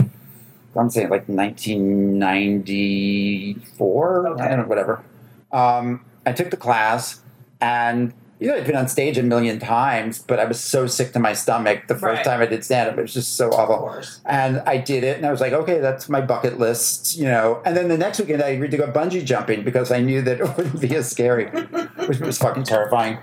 I'm 0.77 0.89
saying 0.89 1.09
like 1.11 1.29
1994. 1.29 4.29
Okay. 4.29 4.43
I 4.43 4.49
don't 4.49 4.59
know, 4.59 4.67
whatever. 4.67 5.03
Um, 5.51 6.05
I 6.25 6.33
took 6.33 6.51
the 6.51 6.57
class, 6.57 7.21
and 7.61 8.15
you 8.43 8.49
know, 8.49 8.57
I'd 8.57 8.67
been 8.67 8.75
on 8.77 8.89
stage 8.89 9.17
a 9.19 9.23
million 9.23 9.61
times, 9.61 10.19
but 10.19 10.41
I 10.41 10.45
was 10.47 10.59
so 10.59 10.87
sick 10.89 11.13
to 11.13 11.21
my 11.21 11.33
stomach 11.33 11.87
the 11.87 11.95
first 11.95 12.17
Right. 12.19 12.25
time 12.25 12.41
I 12.41 12.47
did 12.47 12.65
stand 12.65 12.91
up. 12.91 12.99
It 12.99 13.03
was 13.03 13.15
just 13.15 13.37
so 13.37 13.51
awful. 13.51 14.03
And 14.27 14.61
I 14.67 14.79
did 14.79 15.05
it, 15.05 15.17
and 15.17 15.25
I 15.25 15.31
was 15.31 15.41
like, 15.41 15.53
okay, 15.53 15.79
that's 15.79 16.09
my 16.09 16.21
bucket 16.21 16.59
list, 16.59 17.17
you 17.17 17.25
know. 17.27 17.63
And 17.65 17.77
then 17.77 17.87
the 17.89 17.97
next 17.97 18.19
weekend, 18.19 18.43
I 18.43 18.49
agreed 18.49 18.73
to 18.73 18.77
go 18.77 18.89
bungee 18.91 19.25
jumping 19.25 19.63
because 19.63 19.93
I 19.93 20.01
knew 20.01 20.23
that 20.23 20.41
it 20.41 20.57
wouldn't 20.57 20.81
be 20.81 20.95
as 20.97 21.09
scary, 21.09 21.47
which 22.09 22.19
was 22.19 22.37
fucking 22.39 22.65
terrifying. 22.65 23.19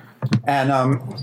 And 0.48 0.72
um, 0.72 1.16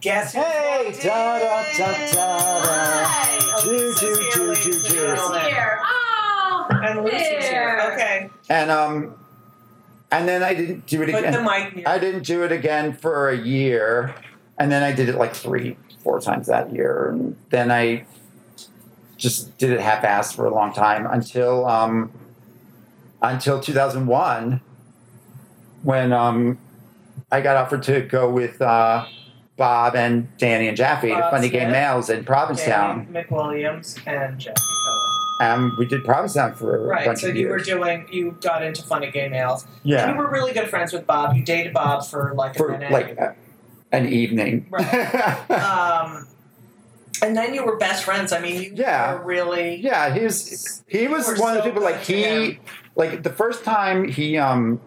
Guess 0.00 0.34
who's 0.34 0.44
Hey, 0.44 0.92
da, 1.02 1.38
da, 1.38 1.62
da, 1.62 1.92
da, 1.92 2.12
da. 2.12 3.04
Hi. 3.04 3.38
Oh, 3.58 3.62
Choo, 3.62 4.48
Lisa's 4.48 4.88
choo? 4.88 5.14
Oh, 5.18 6.68
And 6.70 7.02
Lucy's 7.02 7.48
here. 7.48 7.80
Okay. 7.92 8.30
and 8.48 8.70
um, 8.70 9.14
and 10.10 10.28
then 10.28 10.42
I 10.42 10.54
didn't 10.54 10.86
do 10.86 11.02
it 11.02 11.10
Put 11.10 11.20
again. 11.20 11.32
the 11.32 11.42
mic 11.42 11.76
near. 11.76 11.84
I 11.86 11.98
didn't 11.98 12.24
do 12.24 12.42
it 12.42 12.52
again 12.52 12.92
for 12.92 13.28
a 13.28 13.36
year, 13.36 14.14
and 14.58 14.70
then 14.70 14.82
I 14.82 14.92
did 14.92 15.08
it 15.08 15.16
like 15.16 15.34
three, 15.34 15.76
four 16.02 16.20
times 16.20 16.46
that 16.46 16.72
year, 16.72 17.10
and 17.10 17.36
then 17.50 17.70
I 17.70 18.06
just 19.16 19.56
did 19.58 19.70
it 19.70 19.80
half-assed 19.80 20.36
for 20.36 20.46
a 20.46 20.54
long 20.54 20.72
time 20.72 21.06
until 21.06 21.66
um, 21.66 22.12
until 23.22 23.60
2001, 23.60 24.60
when 25.82 26.12
um, 26.12 26.58
I 27.32 27.40
got 27.40 27.56
offered 27.56 27.82
to 27.84 28.02
go 28.02 28.30
with 28.30 28.60
uh, 28.62 29.06
Bob 29.56 29.96
and 29.96 30.34
Danny 30.36 30.68
and 30.68 30.76
Jaffe 30.76 31.08
to 31.08 31.14
Bob 31.14 31.30
Funny 31.32 31.48
Gay 31.48 31.60
Smith, 31.60 31.72
Males 31.72 32.10
in 32.10 32.24
Provincetown, 32.24 33.12
Danny 33.12 33.26
McWilliams 33.26 34.06
and 34.06 34.38
Jaffe 34.38 34.60
And 35.40 35.72
we 35.76 35.84
did 35.86 36.04
Provincetown 36.04 36.54
for 36.54 36.76
a 36.76 36.80
Right. 36.80 37.06
bunch 37.06 37.20
So 37.20 37.28
of 37.28 37.36
you 37.36 37.48
were 37.48 37.58
doing. 37.58 38.06
You 38.10 38.36
got 38.40 38.62
into 38.62 38.82
funny 38.82 39.10
gay 39.10 39.28
males. 39.28 39.66
And 39.84 40.10
you 40.12 40.16
were 40.16 40.30
really 40.30 40.52
good 40.52 40.68
friends 40.70 40.92
with 40.92 41.06
Bob. 41.06 41.36
You 41.36 41.42
dated 41.42 41.72
Bob 41.74 42.06
for 42.06 42.32
like 42.34 42.54
a 42.54 42.58
for 42.58 42.68
minute. 42.70 42.90
like 42.90 43.20
uh, 43.20 43.32
an 43.92 44.08
evening. 44.08 44.66
Right. 44.70 45.50
um, 45.50 46.26
and 47.22 47.36
then 47.36 47.52
you 47.54 47.64
were 47.64 47.76
best 47.76 48.04
friends. 48.04 48.32
I 48.32 48.40
mean, 48.40 48.62
you 48.62 48.72
Yeah. 48.74 49.14
were 49.14 49.24
really. 49.24 49.76
Yeah, 49.76 50.12
he 50.14 50.24
was 50.24 50.82
he 50.86 51.06
was 51.08 51.38
one 51.38 51.56
of 51.56 51.62
the 51.64 51.68
people 51.70 51.82
like 51.82 52.00
he 52.02 52.22
him. 52.22 52.58
like 52.94 53.22
the 53.22 53.30
first 53.32 53.62
time 53.64 54.08
he 54.08 54.38
um 54.38 54.80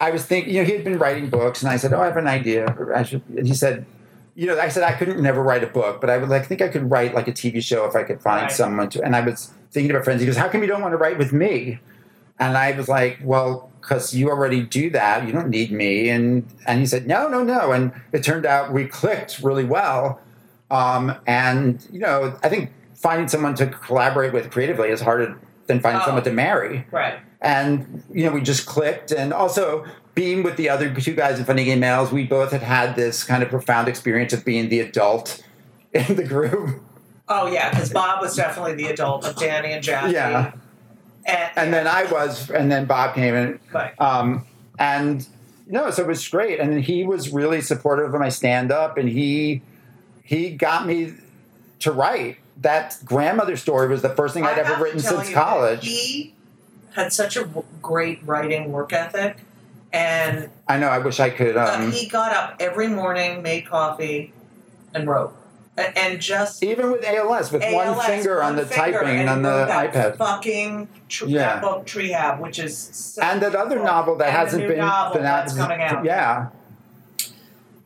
I 0.00 0.10
was 0.10 0.24
thinking 0.24 0.54
you 0.54 0.60
know 0.60 0.66
he 0.66 0.72
had 0.72 0.84
been 0.84 0.98
writing 0.98 1.28
books 1.30 1.62
and 1.62 1.70
I 1.70 1.76
said 1.76 1.92
oh 1.92 2.00
I 2.00 2.06
have 2.06 2.16
an 2.16 2.26
idea 2.26 2.66
I 2.94 3.02
should 3.04 3.22
and 3.36 3.46
he 3.46 3.54
said 3.54 3.86
you 4.34 4.46
know 4.46 4.58
I 4.58 4.68
said 4.68 4.82
I 4.82 4.92
couldn't 4.92 5.20
never 5.20 5.42
write 5.42 5.62
a 5.64 5.66
book 5.68 6.00
but 6.00 6.10
I 6.10 6.18
would 6.18 6.28
like 6.28 6.46
think 6.46 6.60
I 6.62 6.68
could 6.68 6.90
write 6.90 7.14
like 7.14 7.28
a 7.28 7.32
TV 7.32 7.62
show 7.62 7.84
if 7.86 7.94
I 7.94 8.02
could 8.02 8.20
find 8.20 8.42
Right. 8.44 8.52
someone 8.52 8.88
to 8.90 9.02
and 9.02 9.14
I 9.16 9.20
was 9.20 9.52
thinking 9.70 9.90
about 9.90 10.04
friends 10.04 10.20
he 10.20 10.26
goes 10.26 10.36
how 10.36 10.48
come 10.48 10.60
you 10.62 10.66
don't 10.68 10.82
want 10.82 10.92
to 10.92 10.98
write 10.98 11.18
with 11.18 11.32
me 11.32 11.78
and 12.38 12.56
I 12.56 12.72
was 12.72 12.88
like 12.88 13.18
well 13.22 13.70
because 13.80 14.14
you 14.14 14.30
already 14.30 14.62
do 14.62 14.90
that 14.90 15.26
you 15.26 15.32
don't 15.32 15.48
need 15.50 15.70
me 15.72 16.08
and 16.08 16.46
and 16.66 16.80
he 16.80 16.86
said 16.86 17.06
no 17.06 17.28
no 17.28 17.44
no 17.44 17.72
and 17.72 17.92
it 18.12 18.22
turned 18.24 18.46
out 18.46 18.72
we 18.72 18.86
clicked 18.86 19.40
really 19.40 19.64
well 19.64 20.20
um, 20.70 21.14
and 21.26 21.86
you 21.92 22.00
know, 22.00 22.36
I 22.42 22.48
think 22.48 22.72
finding 22.94 23.28
someone 23.28 23.54
to 23.56 23.66
collaborate 23.66 24.32
with 24.32 24.50
creatively 24.50 24.88
is 24.88 25.00
harder 25.02 25.38
than 25.66 25.78
finding 25.78 26.00
Oh. 26.02 26.06
someone 26.06 26.24
to 26.24 26.32
marry. 26.32 26.86
Right. 26.90 27.18
And 27.42 28.02
you 28.12 28.24
know, 28.24 28.32
we 28.32 28.40
just 28.40 28.66
clicked. 28.66 29.12
And 29.12 29.32
also 29.32 29.84
being 30.14 30.42
with 30.42 30.56
the 30.56 30.68
other 30.68 30.92
two 30.94 31.14
guys 31.14 31.38
in 31.38 31.44
Funny 31.44 31.64
Gay 31.64 31.76
Males, 31.76 32.12
we 32.12 32.24
both 32.24 32.52
had 32.52 32.62
had 32.62 32.96
this 32.96 33.24
kind 33.24 33.42
of 33.42 33.48
profound 33.48 33.88
experience 33.88 34.32
of 34.32 34.44
being 34.44 34.68
the 34.68 34.80
adult 34.80 35.42
in 35.92 36.16
the 36.16 36.24
group. 36.24 36.82
Oh 37.28 37.46
yeah, 37.46 37.70
because 37.70 37.92
Bob 37.92 38.20
was 38.20 38.36
definitely 38.36 38.74
the 38.74 38.86
adult 38.86 39.24
of 39.24 39.36
Danny 39.36 39.72
and 39.72 39.82
Jaffe. 39.82 40.12
Yeah. 40.12 40.52
And, 41.24 41.50
And 41.56 41.72
then 41.72 41.86
I 41.86 42.04
was, 42.04 42.50
and 42.50 42.70
then 42.70 42.84
Bob 42.84 43.14
came 43.14 43.34
in. 43.34 43.58
Right. 43.72 43.98
Um, 43.98 44.46
and 44.78 45.26
no, 45.66 45.90
so 45.90 46.02
it 46.02 46.08
was 46.08 46.26
great. 46.28 46.60
And 46.60 46.84
he 46.84 47.04
was 47.04 47.30
really 47.30 47.62
supportive 47.62 48.12
of 48.12 48.20
my 48.20 48.28
stand 48.28 48.70
up, 48.70 48.98
and 48.98 49.08
he 49.08 49.62
he 50.22 50.50
got 50.50 50.86
me 50.86 51.14
to 51.80 51.92
write. 51.92 52.38
That 52.60 52.98
grandmother 53.04 53.56
story 53.56 53.88
was 53.88 54.02
the 54.02 54.10
first 54.10 54.32
thing 54.32 54.44
I'd 54.44 54.58
ever 54.58 54.82
written 54.82 55.00
since 55.00 55.32
college. 55.32 55.86
He 55.86 56.34
had 56.94 57.12
such 57.12 57.36
a 57.36 57.48
great 57.82 58.20
writing 58.24 58.70
work 58.70 58.92
ethic, 58.92 59.38
and 59.94 60.50
I 60.68 60.78
know. 60.78 60.88
I 60.88 60.98
wish 60.98 61.20
I 61.20 61.30
could. 61.30 61.56
uh, 61.56 61.76
Um, 61.78 61.92
he 61.92 62.06
got 62.08 62.34
up 62.34 62.56
every 62.60 62.88
morning, 62.88 63.42
made 63.42 63.66
coffee, 63.66 64.32
and 64.92 65.06
wrote, 65.08 65.34
and 65.78 66.20
just 66.20 66.62
even 66.62 66.90
with 66.92 67.04
ALS, 67.04 67.50
with 67.52 67.62
one 67.62 67.86
ALS, 67.88 68.04
finger 68.06 68.42
on 68.42 68.56
the 68.56 68.66
finger, 68.66 68.98
typing 69.00 69.20
and 69.20 69.30
on 69.30 69.42
the 69.42 69.66
iPad, 69.70 70.16
Fucking 70.18 70.88
tr- 71.08 71.26
Yeah. 71.26 71.38
that 71.54 71.62
book 71.62 71.86
Treehab, 71.86 72.40
which 72.40 72.58
is 72.58 72.76
so 72.76 73.22
and 73.22 73.40
that 73.42 73.54
other 73.54 73.76
cool. 73.76 73.84
novel 73.84 74.16
that 74.16 74.28
And 74.28 74.36
hasn't 74.36 74.66
been 74.68 74.78
novel 74.78 75.14
been 75.16 75.26
out. 75.26 75.46
that's 75.46 75.56
coming 75.56 75.80
out. 75.82 76.04
Yeah. 76.04 76.46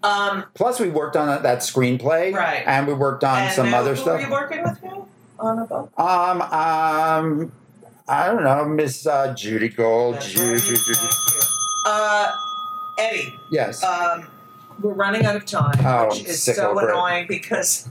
Um, 0.03 0.45
Plus, 0.55 0.79
we 0.79 0.89
worked 0.91 1.17
on 1.17 1.43
that 1.43 1.59
screenplay, 1.59 2.33
Right. 2.33 2.63
And 2.67 2.87
we 2.87 2.95
worked 2.95 3.25
on 3.25 3.39
and 3.43 3.53
some 3.53 3.75
other 3.75 3.97
stuff. 3.97 4.21
Are 4.21 4.23
you 4.23 4.31
working 4.31 4.63
with 4.63 4.81
me 4.83 4.91
on 5.41 5.59
a 5.59 5.65
book? 5.67 5.91
Um, 5.99 6.41
um, 6.43 7.53
I 8.07 8.27
don't 8.27 8.45
know, 8.45 8.65
Miss 8.65 9.07
uh, 9.07 9.35
Judy 9.35 9.69
Gold. 9.69 10.15
That's 10.15 10.31
Ju- 10.31 10.53
right. 10.53 10.63
Ju- 10.63 11.38
Uh, 11.91 12.33
Eddie, 12.99 13.35
yes. 13.51 13.83
um, 13.83 14.27
we're 14.83 14.93
running 14.93 15.25
out 15.25 15.37
of 15.37 15.47
time, 15.47 15.73
Oh, 15.87 16.09
which 16.11 16.25
is 16.25 16.43
so 16.43 16.71
over 16.73 16.83
it. 16.89 16.91
annoying 16.93 17.27
because 17.27 17.89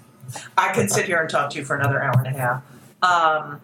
I 0.55 0.71
can 0.71 0.87
sit 0.87 1.05
here 1.07 1.19
and 1.19 1.27
talk 1.27 1.49
to 1.51 1.57
you 1.57 1.65
for 1.65 1.75
another 1.75 2.01
hour 2.03 2.13
and 2.23 2.27
a 2.27 2.39
half. 2.39 2.61
Um, 3.01 3.59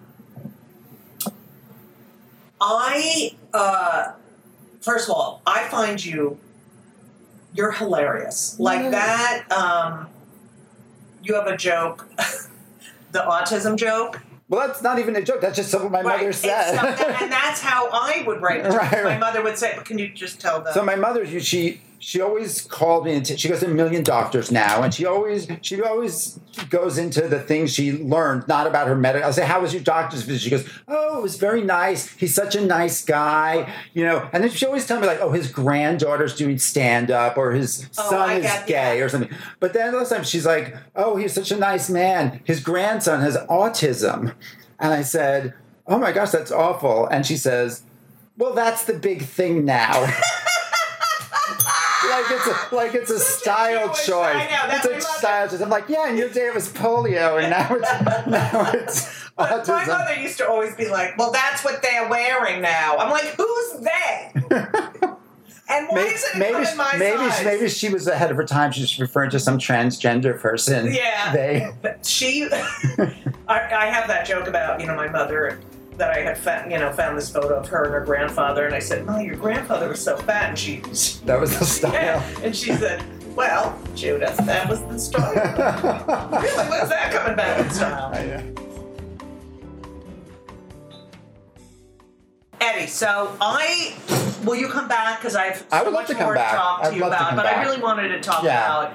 I, 2.59 3.35
uh, 3.53 4.13
first 4.81 5.07
of 5.07 5.13
all, 5.15 5.41
I 5.45 5.67
find 5.67 6.03
you, 6.03 6.39
you're 7.53 7.71
hilarious. 7.73 8.55
Like 8.59 8.81
Yeah. 8.83 8.89
that, 8.89 9.51
um, 9.51 10.07
you 11.21 11.35
have 11.35 11.45
a 11.45 11.55
joke, 11.57 12.07
the 13.11 13.19
autism 13.19 13.77
joke. 13.77 14.19
Well, 14.53 14.67
that's 14.67 14.81
not 14.81 14.99
even 14.99 15.15
a 15.15 15.21
joke. 15.21 15.41
That's 15.41 15.55
just 15.55 15.69
something 15.71 15.91
my 15.91 16.01
Right. 16.01 16.19
mother 16.19 16.33
said. 16.33 16.75
and 16.75 17.31
that's 17.31 17.59
how 17.61 17.89
I 17.91 18.23
would 18.27 18.41
write. 18.41 18.63
jokes. 18.63 18.75
Right, 18.75 19.03
My 19.03 19.17
mother 19.17 19.41
would 19.41 19.57
say, 19.57 19.77
"Can 19.83 19.97
you 19.97 20.09
just 20.09 20.39
tell 20.39 20.61
them?" 20.61 20.73
So 20.73 20.83
my 20.83 20.95
mother, 20.95 21.25
she 21.39 21.81
she 22.03 22.19
always 22.19 22.61
called 22.61 23.05
me 23.05 23.13
into. 23.13 23.37
She 23.37 23.47
goes 23.47 23.61
to 23.61 23.67
a 23.67 23.69
million 23.69 24.03
doctors 24.03 24.51
now, 24.51 24.83
and 24.83 24.93
she 24.93 25.05
always 25.05 25.47
she 25.61 25.81
always 25.81 26.39
goes 26.69 26.97
into 26.97 27.27
the 27.29 27.39
things 27.39 27.73
she 27.73 27.93
learned, 27.93 28.45
not 28.47 28.67
about 28.67 28.87
her 28.87 28.95
medical. 28.95 29.27
I 29.27 29.31
say, 29.31 29.45
"How 29.45 29.61
was 29.61 29.73
your 29.73 29.81
doctor's 29.83 30.23
visit?" 30.23 30.41
She 30.41 30.49
goes, 30.49 30.67
"Oh, 30.87 31.19
it 31.19 31.21
was 31.21 31.37
very 31.37 31.61
nice. 31.61 32.09
He's 32.11 32.35
such 32.35 32.55
a 32.55 32.61
nice 32.61 33.03
guy, 33.05 33.71
you 33.93 34.03
know." 34.03 34.27
And 34.33 34.43
then 34.43 34.51
she 34.51 34.65
always 34.65 34.85
tell 34.85 34.99
me 34.99 35.07
like, 35.07 35.21
"Oh, 35.21 35.31
his 35.31 35.47
granddaughter's 35.49 36.35
doing 36.35 36.57
stand 36.57 37.09
up, 37.09 37.37
or 37.37 37.51
his 37.53 37.87
Oh, 37.97 38.09
son 38.09 38.29
I 38.29 38.33
is 38.35 38.43
get 38.43 38.67
gay, 38.67 38.99
that. 38.99 39.03
or 39.05 39.09
something." 39.09 39.29
But 39.61 39.71
then 39.73 39.95
last 39.95 40.09
time 40.09 40.23
she's 40.23 40.45
like, 40.45 40.75
"Oh, 40.95 41.15
he's 41.15 41.33
such 41.33 41.51
a 41.51 41.57
nice 41.57 41.89
man. 41.89 42.41
His 42.43 42.59
grandson 42.59 43.21
has 43.21 43.37
autism," 43.49 44.33
and 44.79 44.93
I 44.93 45.03
said, 45.03 45.53
"Oh 45.87 45.97
my 45.97 46.11
gosh, 46.11 46.31
that's 46.31 46.51
awful." 46.51 47.07
And 47.07 47.25
she 47.25 47.37
says. 47.37 47.83
Well, 48.35 48.53
that's 48.55 48.85
the 48.85 48.93
big 48.95 49.21
thing 49.21 49.63
now. 49.63 50.07
like 52.23 52.31
it's 52.31 52.47
a 52.47 52.75
like 52.75 52.93
it's 52.95 53.09
a 53.11 53.19
style 53.19 53.93
choice. 53.93 54.47
It's 54.49 54.85
a 54.85 55.01
style 55.01 55.47
choice. 55.49 55.61
I'm 55.61 55.69
like, 55.69 55.89
yeah, 55.89 56.09
in 56.09 56.17
your 56.17 56.29
day 56.29 56.47
it 56.47 56.53
was 56.55 56.69
polio, 56.69 57.41
and 57.41 57.49
now 57.49 57.67
it's 57.75 58.27
now 58.27 58.71
it's 58.73 59.23
But 59.35 59.67
my 59.67 59.83
autism. 59.83 59.87
mother 59.87 60.15
used 60.15 60.37
to 60.37 60.47
always 60.47 60.75
be 60.75 60.89
like, 60.89 61.17
"Well, 61.17 61.31
that's 61.31 61.63
what 61.63 61.81
they're 61.81 62.07
wearing 62.09 62.61
now." 62.61 62.97
I'm 62.97 63.09
like, 63.09 63.35
"Who's 63.35 63.79
they?" 63.81 64.31
And 65.69 65.87
why 65.87 65.95
Maybe 65.95 66.09
is 66.13 66.23
it 66.25 66.37
maybe 66.37 66.67
in 66.69 66.77
my 66.77 66.93
maybe, 66.99 67.17
size? 67.29 67.45
maybe 67.45 67.69
she 67.69 67.87
was 67.87 68.05
ahead 68.05 68.29
of 68.29 68.35
her 68.37 68.43
time. 68.43 68.73
She's 68.73 68.99
referring 68.99 69.29
to 69.31 69.39
some 69.39 69.57
transgender 69.57 70.37
person. 70.37 70.93
Yeah. 70.93 71.31
They. 71.31 71.71
She, 72.03 72.43
I, 72.51 73.15
I 73.47 73.85
have 73.85 74.07
that 74.09 74.25
joke 74.27 74.47
about 74.47 74.81
you 74.81 74.87
know 74.87 74.95
my 74.95 75.07
mother 75.07 75.57
that 75.97 76.11
I 76.15 76.19
had 76.21 76.37
found, 76.37 76.71
you 76.71 76.77
know 76.79 76.91
found 76.91 77.17
this 77.17 77.29
photo 77.31 77.55
of 77.59 77.67
her 77.69 77.83
and 77.85 77.93
her 77.93 78.01
grandfather, 78.01 78.65
and 78.65 78.73
I 78.75 78.79
said, 78.79 79.05
"Oh, 79.07 79.19
your 79.19 79.35
grandfather 79.35 79.89
was 79.89 80.03
so 80.03 80.17
fat," 80.17 80.49
and 80.49 80.59
she, 80.59 80.77
That 81.25 81.39
was 81.39 81.57
the 81.57 81.65
style. 81.65 81.93
yeah, 81.93 82.23
and 82.41 82.55
she 82.55 82.73
said, 82.73 83.03
"Well, 83.35 83.77
Judith, 83.95 84.37
that 84.37 84.67
was 84.69 84.81
the 84.85 84.99
style." 84.99 85.33
really, 86.41 86.69
when's 86.69 86.89
that 86.89 87.11
coming 87.11 87.35
back 87.35 87.59
in 87.59 87.69
style? 87.71 88.11
I 88.13 88.25
know. 88.25 88.49
Eddie, 92.61 92.87
so 92.87 93.35
I 93.41 93.93
will 94.45 94.55
you 94.55 94.67
come 94.69 94.87
back 94.87 95.19
because 95.19 95.35
I've 95.35 95.57
so 95.57 95.65
I 95.71 95.83
would 95.83 95.93
love 95.93 96.05
to 96.07 96.13
come 96.13 96.23
more 96.25 96.33
back. 96.35 96.51
to 96.51 96.57
talk 96.57 96.81
to 96.83 96.87
I'd 96.87 96.95
you 96.95 97.01
love 97.01 97.11
to 97.11 97.15
about, 97.17 97.27
come 97.29 97.35
but 97.37 97.45
I 97.45 97.61
really 97.63 97.81
wanted 97.81 98.07
to 98.09 98.21
talk 98.21 98.43
Yeah. 98.43 98.65
about 98.65 98.93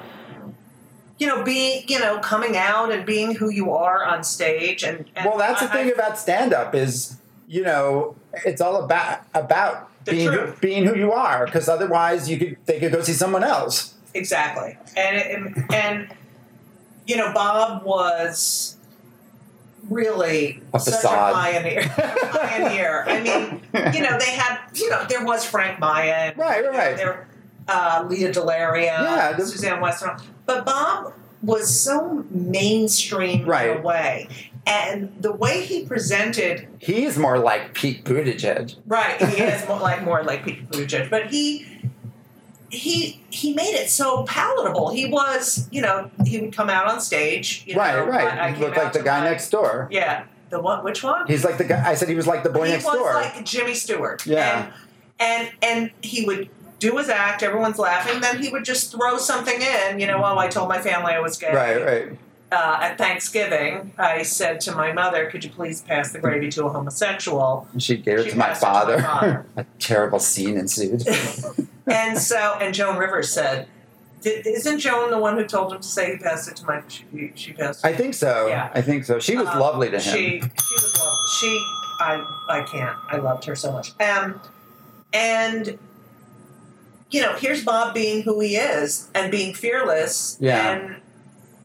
you 1.18 1.26
know 1.26 1.42
being 1.42 1.82
you 1.88 1.98
know 1.98 2.18
coming 2.20 2.56
out 2.56 2.92
and 2.92 3.04
being 3.04 3.34
who 3.34 3.50
you 3.50 3.72
are 3.72 4.04
on 4.04 4.22
stage 4.24 4.82
and, 4.82 5.04
and 5.16 5.26
Well, 5.28 5.38
that's 5.38 5.60
the 5.60 5.68
thing 5.68 5.88
I- 5.88 5.90
about 5.90 6.18
stand 6.18 6.52
up 6.52 6.74
is, 6.74 7.16
you 7.48 7.62
know, 7.62 8.14
it's 8.44 8.60
all 8.60 8.82
about 8.82 9.20
about 9.34 9.88
being 10.04 10.30
being 10.60 10.84
who 10.86 10.96
you 10.96 11.12
are 11.12 11.44
because 11.46 11.68
otherwise 11.68 12.30
you 12.30 12.38
could 12.38 12.56
they 12.66 12.78
could 12.80 12.92
go 12.92 13.02
see 13.02 13.12
someone 13.12 13.44
else. 13.44 13.94
exactly 14.14 14.78
and 14.96 15.16
it, 15.16 15.26
and, 15.36 15.74
and 15.74 16.08
you 17.06 17.16
know 17.16 17.32
Bob 17.34 17.84
was 17.84 18.76
really 19.90 20.60
A 20.74 20.80
such 20.80 20.94
facade. 20.94 21.30
a 21.30 21.34
pioneer 21.34 21.82
pioneer 22.32 23.04
I 23.06 23.20
mean 23.22 23.60
you 23.94 24.02
know 24.02 24.18
they 24.18 24.32
had 24.32 24.58
you 24.74 24.90
know 24.90 25.04
there 25.08 25.24
was 25.24 25.44
Frank 25.44 25.78
Maya 25.78 26.12
and, 26.12 26.38
Right, 26.38 26.58
you 26.64 26.70
know, 26.72 26.78
right. 26.78 26.96
there 26.96 27.28
uh, 27.68 28.04
Lea 28.08 28.24
DeLaria 28.24 28.84
Yeah, 28.86 29.32
the- 29.32 29.46
Suzanne 29.46 29.80
Weston 29.80 30.10
but 30.46 30.64
Bob 30.64 31.12
was 31.42 31.68
so 31.78 32.24
mainstream 32.30 33.42
in 33.42 33.46
Right. 33.46 33.78
a 33.78 33.80
way 33.80 34.28
and 34.66 35.14
the 35.20 35.32
way 35.32 35.64
he 35.64 35.84
presented 35.84 36.66
He's 36.78 37.16
more 37.18 37.38
like 37.38 37.74
Pete 37.74 38.04
Buttigieg. 38.04 38.74
Right, 38.86 39.20
he 39.22 39.42
is 39.42 39.66
more 39.68 39.78
like 39.80 40.02
more 40.04 40.22
like 40.24 40.44
Pete 40.44 40.68
Buttigieg, 40.70 41.08
but 41.10 41.26
he 41.26 41.66
he 42.70 43.22
he 43.30 43.54
made 43.54 43.74
it 43.74 43.88
so 43.88 44.24
palatable. 44.24 44.90
He 44.90 45.06
was, 45.06 45.66
you 45.70 45.80
know, 45.80 46.10
he 46.26 46.38
would 46.40 46.52
come 46.54 46.68
out 46.68 46.86
on 46.86 47.00
stage. 47.00 47.64
You 47.66 47.76
right, 47.76 47.96
know, 47.96 48.04
right. 48.06 48.26
I- 48.38 48.48
I 48.48 48.52
he 48.52 48.60
looked 48.62 48.76
like 48.76 48.92
the 48.92 49.02
guy 49.02 49.20
my- 49.20 49.30
next 49.30 49.48
door. 49.50 49.88
Yeah, 49.90 50.24
the 50.50 50.60
one. 50.60 50.84
Which 50.84 51.02
one? 51.02 51.26
He's 51.26 51.44
like 51.44 51.56
the 51.58 51.64
guy. 51.64 51.82
I 51.88 51.94
said 51.94 52.08
he 52.10 52.14
was 52.14 52.26
like 52.26 52.42
the 52.42 52.50
boy 52.50 52.66
he 52.66 52.72
next 52.72 52.84
was 52.84 52.94
door. 52.94 53.14
like 53.14 53.42
Jimmy 53.44 53.74
Stewart. 53.74 54.26
Yeah. 54.26 54.70
And, 55.18 55.48
and 55.50 55.50
and 55.62 55.90
he 56.02 56.26
would 56.26 56.50
do 56.78 56.96
his 56.98 57.08
act. 57.08 57.42
Everyone's 57.42 57.78
laughing. 57.78 58.20
Then 58.20 58.42
he 58.42 58.50
would 58.50 58.64
just 58.64 58.92
throw 58.92 59.18
something 59.18 59.60
in. 59.60 59.98
You 60.00 60.06
know, 60.06 60.18
oh, 60.24 60.38
I 60.38 60.48
told 60.48 60.68
my 60.68 60.80
family 60.80 61.12
I 61.12 61.20
was 61.20 61.36
gay. 61.38 61.52
right, 61.52 61.84
right. 61.84 62.18
Uh, 62.50 62.78
at 62.80 62.96
Thanksgiving, 62.96 63.92
I 63.98 64.22
said 64.22 64.60
to 64.62 64.72
my 64.74 64.90
mother, 64.92 65.28
"Could 65.30 65.44
you 65.44 65.50
please 65.50 65.82
pass 65.82 66.12
the 66.12 66.18
gravy 66.18 66.48
to 66.52 66.64
a 66.64 66.70
homosexual?" 66.70 67.68
And 67.72 67.82
she 67.82 67.98
gave 67.98 68.20
it 68.20 68.24
She 68.24 68.30
to 68.30 68.36
my 68.38 68.52
it 68.52 68.54
to 68.60 68.66
my 68.66 69.00
father. 69.00 69.46
a 69.56 69.66
terrible 69.78 70.18
scene 70.18 70.56
ensued. 70.56 71.06
and 71.86 72.16
so, 72.18 72.56
and 72.58 72.72
Joan 72.72 72.96
Rivers 72.96 73.30
said, 73.30 73.68
"Isn't 74.24 74.78
Joan 74.78 75.10
the 75.10 75.18
one 75.18 75.36
who 75.36 75.44
told 75.44 75.74
him 75.74 75.80
to 75.82 75.86
say 75.86 76.12
he 76.12 76.16
passed 76.18 76.48
it 76.50 76.56
to 76.56 76.64
my?" 76.64 76.82
She, 76.88 77.32
she 77.34 77.52
passed. 77.52 77.84
I 77.84 77.92
think 77.92 78.14
so. 78.14 78.46
Yeah. 78.46 78.70
I 78.74 78.80
think 78.80 79.04
so. 79.04 79.18
She 79.18 79.36
was 79.36 79.46
Um, 79.48 79.58
lovely 79.60 79.90
to 79.90 79.98
him. 79.98 80.14
She 80.14 80.40
she 80.40 80.74
was 80.74 80.96
lovely. 80.98 81.18
She 81.38 81.66
I 82.00 82.24
I 82.48 82.62
can't. 82.62 82.96
I 83.10 83.16
loved 83.18 83.44
her 83.44 83.56
so 83.56 83.72
much. 83.72 83.92
Um, 84.00 84.40
and 85.12 85.78
you 87.10 87.22
know, 87.22 87.34
here's 87.34 87.64
Bob 87.64 87.94
being 87.94 88.22
who 88.22 88.40
he 88.40 88.56
is 88.56 89.08
and 89.14 89.30
being 89.30 89.54
fearless. 89.54 90.36
Yeah. 90.40 90.76
And 90.76 90.96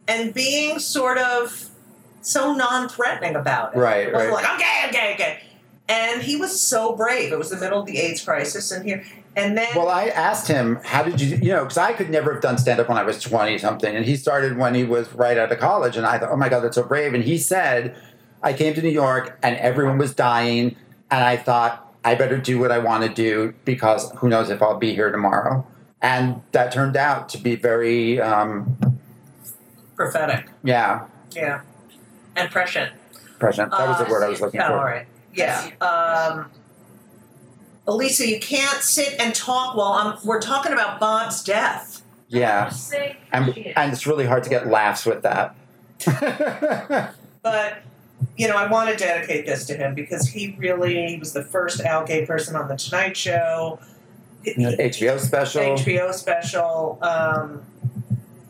and 0.08 0.34
being 0.34 0.80
sort 0.80 1.18
of 1.18 1.70
so 2.22 2.54
non-threatening 2.54 3.36
about 3.36 3.76
it. 3.76 3.80
Right, 3.80 4.08
It 4.08 4.14
right. 4.14 4.32
like 4.32 4.46
I'm 4.48 4.60
gay, 4.60 4.82
I'm 4.84 4.92
gay, 4.92 5.16
gay. 5.18 5.40
And 5.88 6.22
he 6.22 6.36
was 6.36 6.60
so 6.60 6.96
brave. 6.96 7.32
It 7.32 7.38
was 7.38 7.50
the 7.50 7.58
middle 7.58 7.80
of 7.80 7.86
the 7.86 7.98
AIDS 8.00 8.24
crisis, 8.24 8.72
and 8.72 8.86
here, 8.86 9.04
and 9.36 9.58
then 9.58 9.68
Well, 9.76 9.90
I 9.90 10.06
asked 10.06 10.48
him, 10.48 10.80
how 10.84 11.04
did 11.04 11.20
you, 11.20 11.38
you 11.38 11.50
know, 11.50 11.64
because 11.64 11.78
I 11.78 11.94
could 11.94 12.10
never 12.10 12.34
have 12.34 12.42
done 12.42 12.58
stand 12.58 12.80
up 12.80 12.88
when 12.88 12.98
I 12.98 13.04
was 13.04 13.20
20 13.22 13.58
something. 13.58 13.96
And 13.96 14.06
he 14.06 14.16
started 14.16 14.58
when 14.58 14.76
he 14.76 14.84
was 14.84 15.12
right 15.14 15.38
out 15.38 15.52
of 15.52 15.60
college. 15.60 15.98
And 15.98 16.06
I 16.06 16.20
thought, 16.20 16.30
oh 16.32 16.38
my 16.38 16.50
God, 16.50 16.62
that's 16.62 16.76
so 16.76 16.84
brave. 16.84 17.14
And 17.14 17.24
he 17.24 17.38
said, 17.38 17.96
I 18.44 18.54
came 18.54 18.74
to 18.76 18.82
New 18.82 18.90
York 18.90 19.40
and 19.42 19.58
everyone 19.58 19.98
was 19.98 20.14
dying. 20.14 20.76
And 21.10 21.24
I 21.24 21.38
thought, 21.38 21.83
I 22.04 22.16
better 22.16 22.38
do 22.38 22.60
what 22.60 22.72
I 22.72 22.80
want 22.80 23.04
to 23.04 23.10
do 23.10 23.54
because 23.66 24.12
who 24.18 24.28
knows 24.30 24.50
if 24.50 24.62
I'll 24.62 24.78
be 24.78 24.94
here 24.94 25.12
tomorrow. 25.12 25.66
And 26.02 26.42
that 26.52 26.72
turned 26.74 26.98
out 26.98 27.30
to 27.30 27.38
be 27.38 27.56
very, 27.56 28.20
um, 28.20 28.78
prophetic, 29.96 30.48
yeah, 30.64 31.06
yeah, 31.32 31.62
and 32.36 32.52
prescient. 32.52 32.92
present. 33.40 33.72
That 33.72 33.88
was 33.88 33.98
the 34.00 34.08
Uh, 34.08 34.10
word 34.12 34.24
I 34.24 34.30
was 34.30 34.42
looking 34.42 34.60
for. 34.60 34.66
All 34.74 34.84
right. 34.84 35.08
Yeah. 35.34 35.70
Um, 35.82 36.52
Elisa, 37.88 38.28
you 38.28 38.40
can't 38.40 38.82
sit 38.82 39.16
and 39.20 39.34
talk 39.34 39.76
while 39.76 39.94
I'm. 39.94 40.18
We're 40.26 40.42
talking 40.42 40.74
about 40.74 41.00
Bob's 41.00 41.44
death. 41.44 42.02
Yeah. 42.28 42.72
And, 43.32 43.56
and 43.76 43.94
it's 43.94 44.08
really 44.08 44.26
hard 44.26 44.44
to 44.44 44.50
get 44.50 44.68
laughs 44.68 45.06
with 45.06 45.24
that. 45.24 45.56
But 47.44 47.80
you 48.38 48.48
know, 48.48 48.56
I 48.56 48.68
want 48.70 48.90
to 48.90 48.96
dedicate 48.96 49.46
this 49.46 49.66
to 49.68 49.76
him 49.76 49.94
because 49.94 50.30
he 50.30 50.56
really 50.58 51.18
was 51.20 51.34
the 51.34 51.44
first 51.44 51.82
out 51.82 52.08
gay 52.08 52.26
person 52.26 52.56
on 52.56 52.68
the 52.68 52.76
Tonight 52.76 53.16
Show. 53.18 53.80
HBO 54.46 55.20
special. 55.20 55.62
HBO 55.62 56.14
special. 56.14 56.98
Um, 57.02 57.64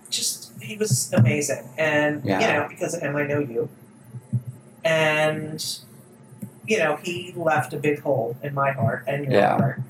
just 0.10 0.52
he 0.62 0.78
was 0.78 1.12
amazing, 1.13 1.67
and 1.78 2.23
you 2.23 2.32
know, 2.32 2.67
because 2.69 2.93
of 2.93 3.02
him, 3.02 3.15
I 3.15 3.23
know 3.28 3.39
you. 3.39 3.69
And 4.84 5.63
you 6.67 6.78
know, 6.78 6.95
he 6.97 7.34
left 7.36 7.73
a 7.73 7.78
big 7.78 8.02
hole 8.02 8.38
in 8.41 8.54
my 8.54 8.71
heart 8.71 9.04
and 9.08 9.26
your 9.26 9.34
Yeah. 9.34 9.58
heart. 9.58 9.82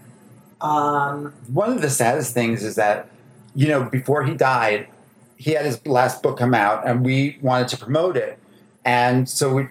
Um, 0.61 1.33
one 1.51 1.71
of 1.71 1.81
the 1.81 1.89
saddest 1.89 2.33
things 2.33 2.63
is 2.63 2.75
that 2.75 3.07
you 3.53 3.67
know 3.67 3.83
before 3.83 4.23
he 4.23 4.33
died 4.33 4.87
he 5.35 5.51
had 5.51 5.65
his 5.65 5.85
last 5.85 6.23
book 6.23 6.37
come 6.39 6.53
out 6.53 6.87
and 6.87 7.05
we 7.05 7.37
wanted 7.41 7.67
to 7.67 7.77
promote 7.77 8.15
it 8.15 8.39
and 8.85 9.27
so 9.29 9.53
we 9.53 9.67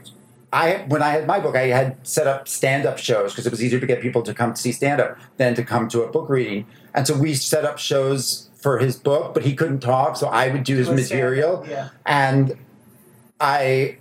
I 0.53 0.85
when 0.89 1.03
I 1.03 1.11
had 1.11 1.27
my 1.27 1.41
book 1.41 1.57
I 1.57 1.67
had 1.69 2.07
set 2.07 2.27
up 2.27 2.47
stand 2.49 2.87
up 2.87 2.99
shows 2.99 3.33
because 3.33 3.47
it 3.47 3.51
was 3.51 3.63
easier 3.63 3.81
to 3.81 3.87
get 3.87 4.01
people 4.03 4.23
to 4.23 4.35
come 4.35 4.53
to 4.55 4.61
see 4.61 4.73
stand 4.73 5.01
up 5.01 5.19
than 5.39 5.55
to 5.55 5.65
come 5.65 5.89
to 5.89 6.03
a 6.03 6.09
book 6.11 6.29
reading 6.29 6.67
and 6.95 7.07
so 7.07 7.17
we 7.17 7.35
set 7.35 7.65
up 7.65 7.79
shows 7.79 8.51
for 8.57 8.79
his 8.79 8.97
book 8.97 9.35
but 9.35 9.45
he 9.45 9.55
couldn't 9.55 9.81
talk 9.81 10.17
so 10.17 10.29
I 10.29 10.49
would 10.49 10.65
do 10.65 10.77
his 10.77 10.89
material 10.91 11.65
Yeah. 11.69 11.89
and 12.07 12.57
I 13.41 13.99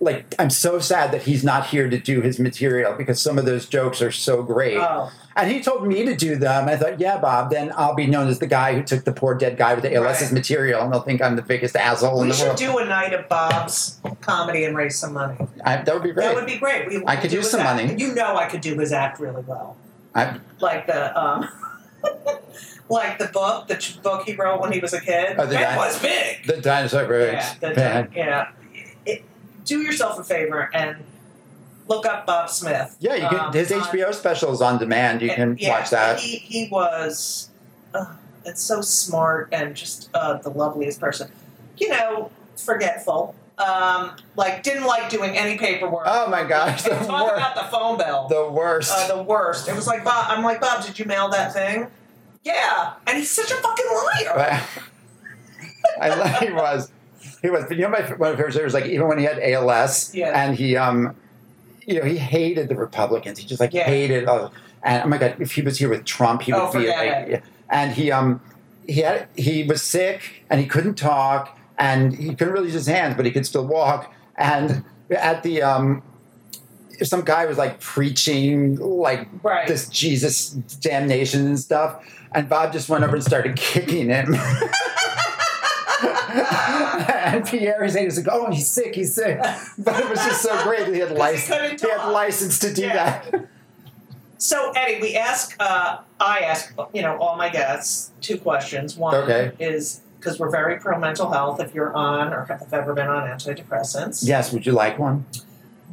like 0.00 0.34
I'm 0.38 0.50
so 0.50 0.78
sad 0.78 1.10
that 1.12 1.22
he's 1.22 1.42
not 1.42 1.66
here 1.66 1.90
to 1.90 1.98
do 1.98 2.20
his 2.20 2.38
material 2.38 2.94
because 2.94 3.20
some 3.20 3.36
of 3.38 3.46
those 3.46 3.66
jokes 3.66 4.00
are 4.00 4.12
so 4.12 4.42
great. 4.44 4.76
Oh, 4.76 5.10
And 5.34 5.50
he 5.50 5.60
told 5.60 5.86
me 5.86 6.04
to 6.04 6.14
do 6.14 6.36
them. 6.36 6.68
I 6.68 6.76
thought, 6.76 7.00
yeah, 7.00 7.18
Bob, 7.18 7.50
then 7.50 7.72
I'll 7.76 7.94
be 7.96 8.06
known 8.06 8.28
as 8.28 8.38
the 8.38 8.46
guy 8.46 8.74
who 8.74 8.82
took 8.84 9.04
the 9.04 9.12
poor 9.12 9.34
dead 9.34 9.56
guy 9.56 9.74
with 9.74 9.82
the 9.82 9.92
ALS's 9.94 10.28
Right. 10.28 10.32
material, 10.34 10.82
and 10.82 10.92
they'll 10.92 11.00
think 11.02 11.20
I'm 11.20 11.34
the 11.36 11.42
biggest 11.42 11.74
asshole 11.74 12.22
in 12.22 12.28
we 12.28 12.34
should 12.34 12.54
do 12.56 12.78
a 12.78 12.84
night 12.84 13.12
of 13.12 13.28
Bob's 13.28 14.00
comedy 14.20 14.64
and 14.64 14.76
raise 14.76 14.96
some 14.96 15.12
money. 15.14 15.36
I, 15.64 15.78
that 15.78 15.92
would 15.92 16.02
be 16.04 16.12
great. 16.12 16.26
That 16.26 16.34
would 16.36 16.46
be 16.46 16.58
great. 16.58 16.88
We, 16.88 17.02
I 17.06 17.16
could 17.16 17.30
do 17.30 17.36
use 17.38 17.50
some 17.50 17.60
act. 17.60 17.82
money. 17.82 18.00
You 18.00 18.14
know, 18.14 18.36
I 18.36 18.46
could 18.48 18.60
do 18.60 18.78
his 18.78 18.92
act 18.92 19.18
really 19.18 19.42
well. 19.42 19.76
I, 20.14 20.38
like 20.60 20.86
the 20.86 21.16
um, 21.20 21.48
like 22.88 23.18
the 23.18 23.26
book, 23.26 23.66
the 23.68 23.96
book 24.02 24.24
he 24.26 24.34
wrote 24.34 24.60
when 24.60 24.72
he 24.72 24.78
was 24.80 24.92
a 24.92 25.00
kid. 25.00 25.36
Oh, 25.38 25.46
the 25.46 25.54
that 25.54 25.76
was 25.76 26.00
big. 26.00 26.46
the 26.46 26.60
dinosaur 26.60 27.06
birds. 27.06 27.56
Yeah, 27.62 27.72
the, 27.72 28.08
yeah. 28.14 28.50
Do 29.68 29.82
yourself 29.82 30.18
a 30.18 30.24
favor 30.24 30.70
and 30.74 30.96
look 31.88 32.06
up 32.06 32.26
Bob 32.26 32.48
Smith. 32.50 32.96
Yeah, 33.00 33.14
you 33.16 33.28
can. 33.28 33.38
Um, 33.38 33.52
his 33.52 33.70
on- 33.72 33.80
HBO 33.80 34.14
special 34.14 34.52
is 34.52 34.60
on 34.62 34.78
demand. 34.78 35.22
You 35.22 35.28
can 35.30 35.56
yeah, 35.58 35.70
watch 35.70 35.90
that. 35.90 36.20
He 36.20 36.36
he 36.38 36.68
was, 36.68 37.50
uh, 37.94 38.14
it's 38.44 38.62
so 38.62 38.80
smart 38.80 39.48
and 39.52 39.74
just 39.74 40.08
uh, 40.14 40.38
the 40.38 40.50
loveliest 40.50 41.00
person. 41.00 41.30
You 41.76 41.90
know, 41.90 42.30
forgetful. 42.56 43.34
Um, 43.58 44.12
like 44.36 44.62
didn't 44.62 44.84
like 44.84 45.10
doing 45.10 45.36
any 45.36 45.58
paperwork. 45.58 46.04
Oh 46.06 46.30
my 46.30 46.44
gosh, 46.44 46.82
the 46.82 46.90
talk 46.90 47.26
wor- 47.26 47.34
about 47.34 47.56
the 47.56 47.64
phone 47.64 47.98
bill. 47.98 48.28
The 48.28 48.50
worst. 48.50 48.92
uh, 48.94 49.16
the 49.16 49.22
worst. 49.22 49.68
It 49.68 49.74
was 49.74 49.86
like 49.86 50.04
Bob. 50.04 50.26
I'm 50.28 50.44
like 50.44 50.60
Bob. 50.60 50.84
Did 50.84 50.98
you 50.98 51.04
mail 51.04 51.28
that 51.30 51.52
thing? 51.52 51.88
Yeah, 52.44 52.94
and 53.06 53.18
he's 53.18 53.30
such 53.30 53.50
a 53.50 53.56
fucking 53.56 53.86
liar. 53.86 54.62
I 56.00 56.14
like 56.14 56.42
he 56.42 56.52
was. 56.52 56.90
He 57.42 57.50
was. 57.50 57.64
But 57.68 57.76
you 57.76 57.82
know, 57.84 57.90
my 57.90 58.00
one 58.00 58.32
of 58.32 58.38
my 58.38 58.44
favorite 58.44 58.64
was 58.64 58.74
like 58.74 58.86
even 58.86 59.06
when 59.08 59.18
he 59.18 59.24
had 59.24 59.38
ALS, 59.38 60.14
Yeah. 60.14 60.32
and 60.44 60.56
he 60.56 60.76
um, 60.76 61.14
you 61.86 61.98
know, 62.00 62.04
he 62.06 62.18
hated 62.18 62.68
the 62.68 62.76
Republicans. 62.76 63.38
He 63.38 63.46
just 63.46 63.60
like 63.60 63.72
Yeah. 63.72 63.84
hated. 63.84 64.26
All, 64.26 64.52
and 64.82 65.02
oh 65.04 65.08
my 65.08 65.18
god, 65.18 65.36
if 65.40 65.52
he 65.52 65.62
was 65.62 65.78
here 65.78 65.88
with 65.88 66.04
Trump, 66.04 66.42
he 66.42 66.52
would 66.52 66.60
Oh, 66.60 66.72
be 66.72 66.88
like. 66.88 67.42
And 67.70 67.92
he 67.92 68.10
um, 68.10 68.40
he 68.86 69.00
had 69.02 69.28
he 69.36 69.62
was 69.64 69.82
sick 69.82 70.44
and 70.50 70.60
he 70.60 70.66
couldn't 70.66 70.94
talk 70.94 71.58
and 71.78 72.14
he 72.14 72.34
couldn't 72.34 72.52
really 72.54 72.66
use 72.66 72.74
his 72.74 72.86
hands, 72.86 73.14
but 73.16 73.24
he 73.24 73.30
could 73.30 73.46
still 73.46 73.66
walk. 73.66 74.12
And 74.36 74.82
at 75.10 75.42
the 75.42 75.62
um, 75.62 76.02
some 77.02 77.22
guy 77.22 77.46
was 77.46 77.56
like 77.58 77.78
preaching 77.80 78.76
like 78.76 79.28
Right. 79.44 79.68
this 79.68 79.88
Jesus 79.88 80.50
damnation 80.80 81.46
and 81.46 81.58
stuff. 81.58 82.04
And 82.34 82.48
Bob 82.48 82.72
just 82.72 82.88
went 82.88 83.04
over 83.04 83.14
and 83.16 83.24
started 83.24 83.56
kicking 83.56 84.08
him. 84.10 84.34
and 87.34 87.44
Pierre 87.46 87.84
is 87.84 87.94
like, 87.94 88.26
"Oh, 88.30 88.50
he's 88.50 88.70
sick, 88.70 88.94
he's 88.94 89.14
sick." 89.14 89.38
But 89.78 90.00
it 90.00 90.08
was 90.10 90.18
just 90.24 90.42
so 90.42 90.62
great 90.64 90.86
that 90.86 90.94
he 90.94 91.00
had 91.00 91.10
he 91.12 91.14
license. 91.16 91.48
couldn't 91.48 91.80
He, 91.80 91.88
had 91.90 92.08
license 92.10 92.58
to 92.60 92.72
do 92.74 92.82
Yeah. 92.82 93.22
that. 93.30 93.46
So 94.38 94.70
Eddie, 94.76 95.00
we 95.00 95.16
ask. 95.16 95.56
Uh, 95.58 95.98
I 96.20 96.40
ask. 96.40 96.72
You 96.94 97.02
know, 97.02 97.16
all 97.18 97.36
my 97.36 97.48
guests 97.48 98.10
two 98.20 98.38
questions. 98.38 98.96
One 98.96 99.14
Okay. 99.14 99.52
is 99.58 100.00
because 100.18 100.38
we're 100.38 100.50
very 100.50 100.78
pro 100.78 100.98
mental 100.98 101.30
health. 101.30 101.60
If 101.60 101.74
you're 101.74 101.94
on 101.94 102.32
or 102.32 102.44
have 102.44 102.72
ever 102.72 102.92
been 102.94 103.08
on 103.08 103.28
antidepressants, 103.28 104.26
Yes, 104.26 104.52
would 104.52 104.64
you 104.66 104.72
like 104.72 104.98
one? 104.98 105.26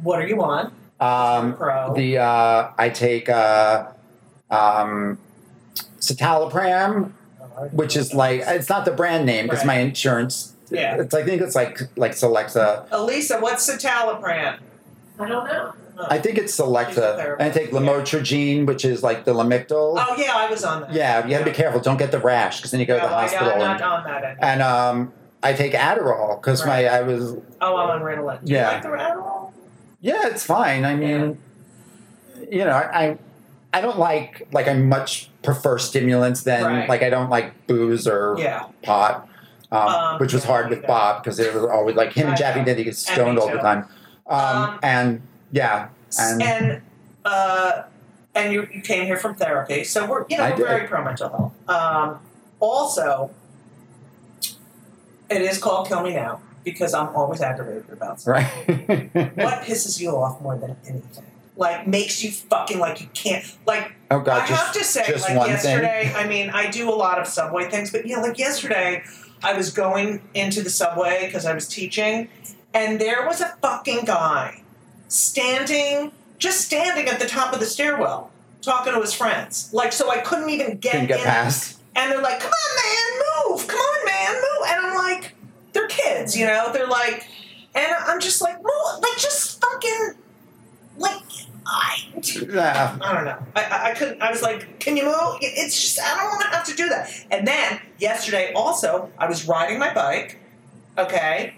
what 0.02 0.20
are 0.20 0.26
you 0.26 0.42
on? 0.42 0.72
Um, 1.00 1.54
Pro. 1.56 1.92
the 1.94 2.18
uh, 2.18 2.70
I 2.78 2.88
take 2.88 3.28
uh, 3.28 3.86
um, 4.50 5.18
citalopram, 6.00 7.12
which 7.72 7.96
is 7.96 8.14
like 8.14 8.42
it's 8.46 8.68
not 8.68 8.84
the 8.84 8.90
brand 8.92 9.26
name 9.26 9.46
because 9.46 9.60
Right. 9.60 9.66
my 9.66 9.78
insurance. 9.78 10.52
Yeah. 10.70 11.00
It's 11.00 11.14
I 11.14 11.22
think 11.22 11.42
it's 11.42 11.54
like 11.54 11.80
like 11.96 12.12
Celexa. 12.12 12.86
Elisa, 12.90 13.38
what's 13.40 13.68
citalopram? 13.68 14.58
I 15.18 15.28
don't 15.28 15.46
know. 15.46 15.72
I 16.10 16.18
think 16.18 16.36
it's 16.36 16.52
She's 16.52 16.60
a 16.60 16.64
Celexa. 16.64 17.32
And 17.34 17.42
I 17.42 17.50
take 17.50 17.70
lamotrigine, 17.70 18.66
which 18.66 18.84
is 18.84 19.02
like 19.02 19.24
the 19.24 19.32
Lamictal. 19.32 19.94
Oh 19.96 20.14
yeah, 20.18 20.32
I 20.34 20.50
was 20.50 20.62
on 20.64 20.82
that. 20.82 20.92
Yeah, 20.92 21.24
you 21.24 21.30
got 21.30 21.38
to 21.38 21.44
be 21.46 21.52
careful. 21.52 21.80
Don't 21.80 21.96
get 21.96 22.10
the 22.12 22.18
rash 22.20 22.58
because 22.58 22.70
then 22.72 22.80
you 22.80 22.86
go 22.86 22.96
to 22.96 23.02
No, 23.02 23.08
the 23.08 23.14
I, 23.14 23.20
hospital. 23.22 23.48
am 23.52 23.52
and, 23.54 23.80
not 23.80 23.82
on 23.82 24.04
that 24.04 24.24
anymore. 24.24 24.38
and 24.44 24.62
um, 24.62 25.12
I 25.42 25.52
take 25.54 25.72
Adderall 25.72 26.38
because 26.40 26.66
Right. 26.66 26.84
my 26.84 26.96
I 26.98 27.00
was 27.02 27.36
Oh, 27.62 27.76
I'm 27.76 27.90
on 27.90 28.00
Ritalin. 28.02 28.44
Do 28.44 28.52
Yeah. 28.52 28.66
you 28.68 28.72
like 28.74 28.82
the 28.82 28.88
Adderall? 28.88 29.52
yeah, 30.00 30.26
it's 30.26 30.44
fine. 30.44 30.84
I 30.84 30.94
mean, 30.96 31.38
you 32.50 32.64
know, 32.64 32.72
I 32.72 33.16
I 33.72 33.80
don't 33.80 33.98
like 33.98 34.46
like 34.52 34.68
I 34.68 34.74
much 34.74 35.30
prefer 35.42 35.78
stimulants 35.78 36.42
than 36.42 36.62
Right. 36.64 36.88
like 36.90 37.02
I 37.02 37.08
don't 37.08 37.30
like 37.30 37.66
booze 37.66 38.06
or 38.06 38.36
Yeah. 38.38 38.64
pot, 38.82 39.26
um, 39.72 39.88
Um, 39.88 40.18
which 40.18 40.32
was 40.32 40.44
hard 40.44 40.70
with. 40.70 40.86
Bob 40.86 41.22
because 41.22 41.38
it 41.38 41.52
was 41.54 41.64
always 41.64 41.96
like 41.96 42.12
him 42.12 42.28
and 42.28 42.36
Jaffe. 42.36 42.60
He 42.60 42.84
get 42.84 42.96
stoned 42.96 43.38
all 43.38 43.50
the 43.50 43.58
time, 43.58 43.86
um, 44.26 44.40
Um, 44.40 44.78
and 44.82 45.22
yeah, 45.52 45.88
and, 46.18 46.42
and 46.42 46.82
uh, 47.24 47.82
and 48.34 48.52
you, 48.52 48.68
you 48.72 48.80
came 48.82 49.04
here 49.06 49.16
from 49.16 49.34
therapy, 49.34 49.84
so 49.84 50.06
we're 50.06 50.24
you 50.28 50.36
know 50.36 50.44
I 50.44 50.50
we're 50.50 50.56
did. 50.56 50.66
very 50.66 50.86
pro 50.88 51.02
mental 51.04 51.28
health. 51.28 51.68
Um, 51.68 52.20
also, 52.60 53.30
it 55.28 55.42
is 55.42 55.58
called 55.58 55.88
"Kill 55.88 56.02
Me 56.02 56.14
Now" 56.14 56.40
because 56.64 56.94
I'm 56.94 57.08
always 57.14 57.40
aggravated 57.40 57.90
about 57.90 58.20
something. 58.20 59.10
Right. 59.14 59.36
what 59.36 59.62
pisses 59.62 60.00
you 60.00 60.10
off 60.16 60.40
more 60.40 60.56
than 60.56 60.76
anything? 60.86 61.24
Like 61.56 61.86
makes 61.86 62.22
you 62.22 62.30
fucking 62.30 62.78
like 62.78 63.00
you 63.00 63.08
can't 63.14 63.44
like 63.66 63.92
oh 64.10 64.20
God, 64.20 64.42
I 64.42 64.46
just 64.46 64.64
have 64.64 64.74
to 64.74 64.84
say, 64.84 65.04
just 65.06 65.28
like 65.30 65.48
yesterday, 65.48 66.12
I 66.14 66.26
mean, 66.28 66.50
I 66.50 66.70
do 66.70 66.90
a 66.90 66.94
lot 66.94 67.18
of 67.18 67.26
subway 67.26 67.70
things, 67.70 67.90
but 67.90 68.06
yeah, 68.06 68.18
like 68.18 68.38
yesterday, 68.38 69.02
I 69.42 69.52
was 69.54 69.70
going 69.70 70.22
into 70.34 70.62
the 70.62 70.70
subway 70.70 71.26
because 71.26 71.46
I 71.46 71.54
was 71.54 71.68
teaching, 71.68 72.28
and 72.74 73.00
there 73.00 73.26
was 73.26 73.40
a 73.40 73.56
fucking 73.62 74.04
guy 74.04 74.62
standing, 75.08 76.12
just 76.38 76.60
standing 76.62 77.08
at 77.08 77.20
the 77.20 77.26
top 77.26 77.52
of 77.52 77.60
the 77.60 77.66
stairwell, 77.66 78.30
talking 78.62 78.92
to 78.92 79.00
his 79.00 79.12
friends. 79.12 79.70
Like, 79.72 79.92
so 79.92 80.10
I 80.10 80.18
couldn't 80.18 80.50
even 80.50 80.78
get 80.78 80.92
couldn't 80.92 81.06
get 81.08 81.20
in. 81.20 81.24
past. 81.24 81.80
And 81.94 82.12
they're 82.12 82.20
like, 82.20 82.40
"Come 82.40 82.50
on, 82.50 82.76
man, 82.82 83.22
move! 83.56 83.68
Come 83.68 83.78
on, 83.78 84.04
man, 84.04 84.34
move!" 84.34 84.68
And 84.68 84.86
I'm 84.86 84.94
like, 84.96 85.34
"They're 85.72 85.88
kids, 85.88 86.36
you 86.36 86.46
know? 86.46 86.70
They're 86.72 86.86
like," 86.86 87.26
and 87.74 87.86
I'm 88.06 88.20
just 88.20 88.42
like, 88.42 88.56
"Move! 88.56 89.00
Like, 89.00 89.16
just 89.16 89.60
fucking, 89.60 90.14
like, 90.98 91.25
I." 91.66 91.96
Yeah. 92.48 92.96
I 93.02 93.12
don't 93.14 93.24
know. 93.24 93.38
I, 93.56 93.90
I, 93.90 93.94
couldn't. 93.94 94.22
I 94.22 94.30
was 94.30 94.42
like, 94.42 94.78
"Can 94.80 94.96
you 94.96 95.04
move?" 95.04 95.36
It- 95.42 95.52
It's 95.56 95.80
just 95.80 96.00
I 96.00 96.16
don't 96.16 96.28
want 96.28 96.42
to 96.42 96.48
have 96.48 96.64
to 96.66 96.74
do 96.74 96.88
that. 96.88 97.10
And 97.30 97.46
then 97.46 97.80
yesterday, 97.98 98.52
also, 98.54 99.10
I 99.18 99.26
was 99.28 99.46
riding 99.48 99.78
my 99.78 99.92
bike, 99.92 100.38
okay, 100.96 101.56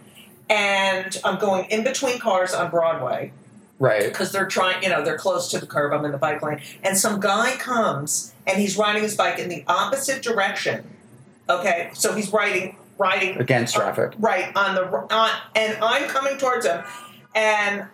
and 0.51 1.17
I'm 1.25 1.39
going 1.39 1.67
in 1.71 1.85
between 1.85 2.19
cars 2.19 2.55
on 2.55 2.71
Broadway 2.71 3.33
Right. 3.79 4.05
because 4.05 4.33
they're 4.33 4.47
trying. 4.47 4.83
You 4.83 4.89
know, 4.89 5.05
they're 5.05 5.19
close 5.19 5.51
to 5.51 5.59
the 5.59 5.67
curb. 5.67 5.93
I'm 5.93 6.05
in 6.05 6.13
the 6.13 6.19
bike 6.19 6.43
lane, 6.43 6.61
and 6.83 6.97
some 6.97 7.21
guy 7.21 7.57
comes 7.57 8.33
and 8.47 8.59
he's 8.59 8.77
riding 8.77 9.03
his 9.03 9.15
bike 9.17 9.39
in 9.39 9.49
the 9.49 9.63
opposite 9.69 10.23
direction. 10.23 10.89
Okay, 11.51 11.91
so 11.95 12.15
he's 12.15 12.33
riding 12.33 12.77
riding 12.99 13.37
Against 13.39 13.75
traffic. 13.77 14.13
right 14.19 14.51
on 14.57 14.75
the 14.75 14.85
on, 15.15 15.31
and 15.55 15.79
I'm 15.83 16.09
coming 16.09 16.37
towards 16.39 16.67
him, 16.67 16.83
and 17.35 17.87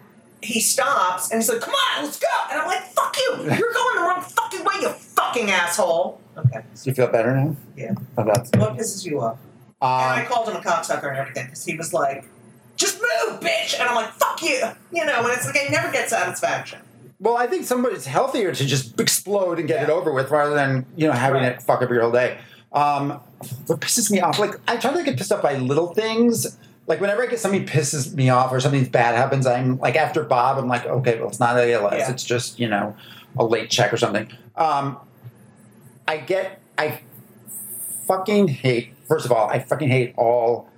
he 0.44 0.60
stops 0.60 1.30
and 1.30 1.40
he's 1.40 1.48
like, 1.48 1.60
"Come 1.60 1.74
on, 1.74 2.04
let's 2.04 2.18
go!" 2.18 2.26
And 2.50 2.60
I'm 2.60 2.66
like, 2.66 2.82
"Fuck 2.92 3.16
you! 3.18 3.36
You're 3.44 3.72
going 3.72 3.96
the 3.96 4.02
wrong 4.02 4.20
fucking 4.20 4.60
way, 4.64 4.74
you 4.82 4.88
fucking 4.90 5.50
asshole!" 5.50 6.20
Okay, 6.36 6.60
Do 6.60 6.90
you 6.90 6.94
feel 6.94 7.06
better 7.08 7.34
now? 7.34 7.56
Yeah. 7.76 7.94
Oh, 8.18 8.24
that's. 8.24 8.50
what 8.56 8.74
pisses 8.76 9.04
you 9.04 9.20
off? 9.20 9.38
and 9.82 9.90
I 9.90 10.20
Um, 10.22 10.26
called 10.26 10.48
him 10.48 10.56
a 10.56 10.60
cocksucker 10.60 11.08
and 11.08 11.16
everything 11.18 11.46
because 11.46 11.64
he 11.64 11.76
was 11.76 11.92
like, 11.92 12.24
"Just 12.76 13.00
move, 13.00 13.40
bitch!" 13.40 13.78
And 13.78 13.88
I'm 13.88 13.94
like, 13.94 14.12
"Fuck 14.14 14.42
you!" 14.42 14.62
You 14.92 15.04
know, 15.04 15.20
and 15.20 15.28
it's 15.32 15.46
like 15.46 15.56
I 15.58 15.68
never 15.70 15.90
get 15.92 16.08
satisfaction. 16.10 16.80
well, 17.20 17.36
I 17.36 17.46
think 17.46 17.64
somebody's 17.64 18.06
healthier 18.06 18.52
to 18.52 18.66
just 18.66 18.98
explode 19.00 19.58
and 19.58 19.66
get 19.68 19.82
it 19.82 19.90
over 19.90 20.12
with 20.12 20.30
rather 20.30 20.54
than 20.54 20.84
you 20.96 21.06
know 21.06 21.12
having 21.12 21.42
Right. 21.42 21.52
it 21.52 21.62
fuck 21.62 21.82
up 21.82 21.90
your 21.90 22.02
whole 22.02 22.12
day. 22.12 22.38
Um, 22.72 23.20
what 23.66 23.80
pisses 23.80 24.10
me 24.10 24.20
off, 24.20 24.38
like 24.40 24.58
I 24.66 24.76
try 24.76 24.92
to 24.92 25.02
get 25.04 25.16
pissed 25.16 25.30
off 25.32 25.42
by 25.42 25.54
little 25.56 25.94
things. 25.94 26.56
Like 26.86 27.00
whenever 27.00 27.22
I 27.22 27.26
get 27.26 27.38
something 27.40 27.64
pisses 27.66 28.12
me 28.14 28.28
off 28.28 28.52
or 28.52 28.60
something 28.60 28.84
bad 28.84 29.14
happens, 29.14 29.46
I'm 29.46 29.78
like 29.78 29.96
after 29.96 30.22
Bob, 30.22 30.58
I'm 30.58 30.68
like, 30.68 30.84
okay, 30.84 31.18
well 31.18 31.28
it's 31.28 31.40
not 31.40 31.56
ALS, 31.56 31.94
Yeah. 31.96 32.10
it's 32.10 32.24
just 32.24 32.58
you 32.58 32.68
know 32.68 32.94
a 33.38 33.44
late 33.44 33.70
check 33.70 33.92
or 33.92 33.96
something. 33.96 34.28
Um, 34.56 34.98
I 36.06 36.18
get, 36.18 36.60
I 36.78 37.00
fucking 38.06 38.48
hate. 38.48 38.94
First 39.08 39.24
of 39.26 39.32
all, 39.32 39.48
I 39.48 39.58
fucking 39.58 39.88
hate 39.88 40.14
all. 40.16 40.68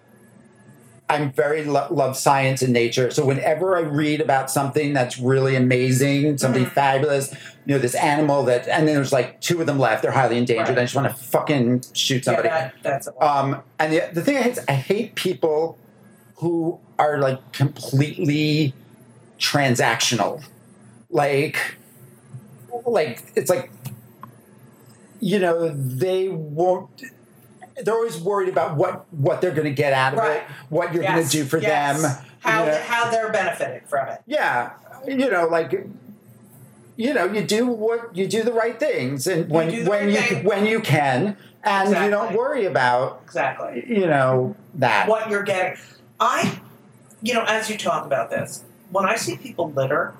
I'm 1.09 1.31
very 1.33 1.64
lo- 1.64 1.87
love 1.90 2.16
science 2.16 2.62
and 2.62 2.73
nature. 2.73 3.11
So 3.12 3.25
whenever 3.25 3.77
I 3.77 3.81
read 3.81 4.21
about 4.21 4.51
something 4.51 4.92
that's 4.92 5.19
really 5.19 5.55
amazing, 5.55 6.38
something 6.38 6.64
Mhm. 6.66 6.73
fabulous, 6.73 7.33
you 7.64 7.75
know, 7.75 7.79
this 7.79 7.95
animal 7.95 8.42
that, 8.45 8.66
and 8.66 8.88
then 8.88 8.97
there's 8.97 9.12
like 9.12 9.40
two 9.40 9.61
of 9.61 9.66
them 9.66 9.79
left, 9.79 10.03
they're 10.03 10.11
highly 10.11 10.37
endangered. 10.38 10.71
Right. 10.71 10.79
I 10.79 10.85
just 10.85 10.97
want 10.97 11.09
to 11.09 11.14
fucking 11.14 11.85
shoot 11.92 12.25
somebody. 12.25 12.49
Yeah, 12.49 12.71
that, 12.83 13.05
that's 13.07 13.09
Um, 13.21 13.62
and 13.79 13.92
the, 13.92 14.03
the 14.14 14.23
thing 14.23 14.37
I 14.37 14.42
hate, 14.42 14.53
is 14.59 14.64
I 14.69 14.73
hate 14.73 15.14
people 15.14 15.79
who 16.37 16.79
are 16.99 17.18
like 17.18 17.53
completely 17.53 18.75
transactional. 19.38 20.42
Like, 21.11 21.77
like 22.85 23.22
it's 23.35 23.51
like, 23.51 23.70
you 25.20 25.38
know, 25.38 25.68
they 25.68 26.29
won't. 26.29 27.03
They're 27.83 27.94
always 27.94 28.18
worried 28.18 28.49
about 28.49 28.77
what 28.77 29.12
what 29.12 29.40
they're 29.40 29.51
going 29.53 29.64
to 29.66 29.70
get 29.75 29.92
out 29.92 30.14
of 30.14 30.18
Right. 30.20 30.38
it, 30.38 30.42
what 30.70 30.94
you're 30.94 31.03
going 31.03 31.22
to 31.22 31.31
do 31.31 31.44
for 31.44 31.59
yes. 31.59 32.01
them. 32.01 32.25
how 32.40 32.64
you 32.64 32.70
know. 32.70 32.81
how 32.83 33.11
they're 33.11 33.31
benefiting 33.31 33.83
from 33.87 34.09
it. 34.09 34.20
Yeah, 34.27 34.72
you 35.07 35.31
know, 35.31 35.46
like 35.46 35.87
you 36.96 37.12
know, 37.12 37.27
you 37.27 37.42
do 37.42 37.66
what 37.66 38.16
you 38.16 38.27
do 38.27 38.42
the 38.42 38.53
right 38.53 38.79
things, 38.81 39.27
and 39.27 39.51
when 39.51 39.68
the 39.68 39.85
when 39.88 40.09
you 40.09 40.16
thing. 40.20 40.44
when 40.44 40.66
you 40.66 40.81
can, 40.81 41.37
and 41.62 41.88
you 41.90 42.11
don't 42.11 42.35
worry 42.35 42.64
about 42.64 43.20
Exactly. 43.25 43.85
you 43.87 44.07
know 44.07 44.57
that. 44.75 45.07
what 45.09 45.29
you're 45.31 45.42
getting. 45.42 45.79
I, 46.19 46.61
you 47.23 47.35
know, 47.35 47.45
as 47.45 47.69
you 47.71 47.77
talk 47.77 48.07
about 48.07 48.31
this, 48.31 48.65
when 48.91 49.05
I 49.05 49.17
see 49.17 49.37
people 49.37 49.71
litter, 49.73 50.15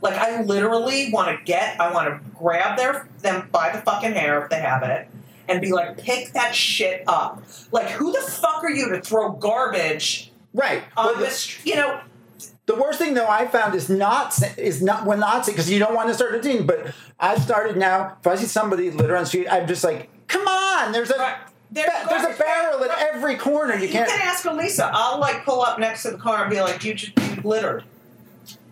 like 0.00 0.14
I 0.14 0.42
literally 0.42 1.10
want 1.12 1.36
to 1.36 1.44
get, 1.44 1.80
I 1.80 1.92
want 1.92 2.08
to 2.08 2.30
grab 2.38 2.76
their 2.76 3.08
them 3.20 3.48
by 3.50 3.70
the 3.70 3.80
fucking 3.82 4.12
hair 4.12 4.42
if 4.42 4.50
they 4.50 4.60
have 4.60 4.82
it, 4.82 5.08
and 5.48 5.60
be 5.60 5.72
like, 5.72 5.98
pick 5.98 6.32
that 6.32 6.54
shit 6.54 7.02
up. 7.06 7.42
Like, 7.72 7.88
who 7.90 8.12
the 8.12 8.20
fuck 8.20 8.62
are 8.62 8.70
you 8.70 8.90
to 8.90 9.00
throw 9.00 9.32
garbage 9.32 10.30
Right. 10.54 10.82
Well, 10.96 11.10
on 11.10 11.18
the, 11.18 11.26
this? 11.26 11.64
You 11.64 11.76
know, 11.76 12.00
the 12.66 12.74
worst 12.74 12.98
thing 12.98 13.14
though 13.14 13.28
I 13.28 13.46
found 13.46 13.74
is 13.74 13.88
not 13.88 14.38
is 14.58 14.82
not 14.82 15.04
when 15.04 15.20
not 15.20 15.46
because 15.46 15.70
you 15.70 15.78
don't 15.78 15.94
want 15.94 16.08
to 16.08 16.14
start 16.14 16.34
a 16.34 16.40
team. 16.40 16.66
But 16.66 16.94
I've 17.18 17.42
started 17.42 17.76
now. 17.76 18.16
If 18.20 18.26
I 18.26 18.36
see 18.36 18.46
somebody 18.46 18.90
litter 18.90 19.16
on 19.16 19.22
the 19.22 19.26
street, 19.26 19.48
I'm 19.48 19.66
just 19.66 19.84
like, 19.84 20.08
come 20.26 20.46
on. 20.46 20.92
There's 20.92 21.10
a 21.10 21.18
Right. 21.18 21.36
There's 21.70 21.86
ba- 21.86 22.06
there's 22.08 22.24
a 22.34 22.38
barrel 22.38 22.78
bag. 22.80 22.90
at 22.90 23.14
every 23.14 23.36
corner. 23.36 23.74
You 23.74 23.82
you 23.86 23.88
can't. 23.88 24.08
can 24.08 24.20
ask 24.22 24.44
Elisa. 24.44 24.90
I'll 24.92 25.18
like 25.20 25.44
pull 25.44 25.60
up 25.62 25.78
next 25.78 26.02
to 26.04 26.10
the 26.12 26.18
car 26.18 26.42
and 26.42 26.50
be 26.50 26.60
like, 26.60 26.82
you 26.84 26.94
just 26.94 27.12
you 27.18 27.42
littered. 27.42 27.84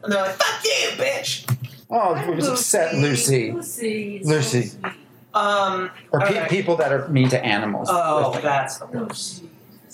And 0.02 0.12
they're 0.12 0.22
like, 0.22 0.36
fuck 0.36 0.64
you, 0.64 0.88
bitch. 1.04 1.44
Oh, 1.90 2.14
it 2.14 2.34
was 2.34 2.48
upset, 2.48 2.94
Lucy. 2.96 3.52
Lucy. 3.52 4.20
Lucy. 4.24 4.72
Um, 5.34 5.90
Or 6.12 6.20
pe- 6.20 6.26
Okay. 6.40 6.46
people 6.48 6.76
that 6.76 6.92
are 6.92 7.06
mean 7.08 7.28
to 7.28 7.44
animals. 7.44 7.88
oh, 7.90 8.38
that's 8.42 8.78
the 8.78 8.86
worst. 8.86 9.42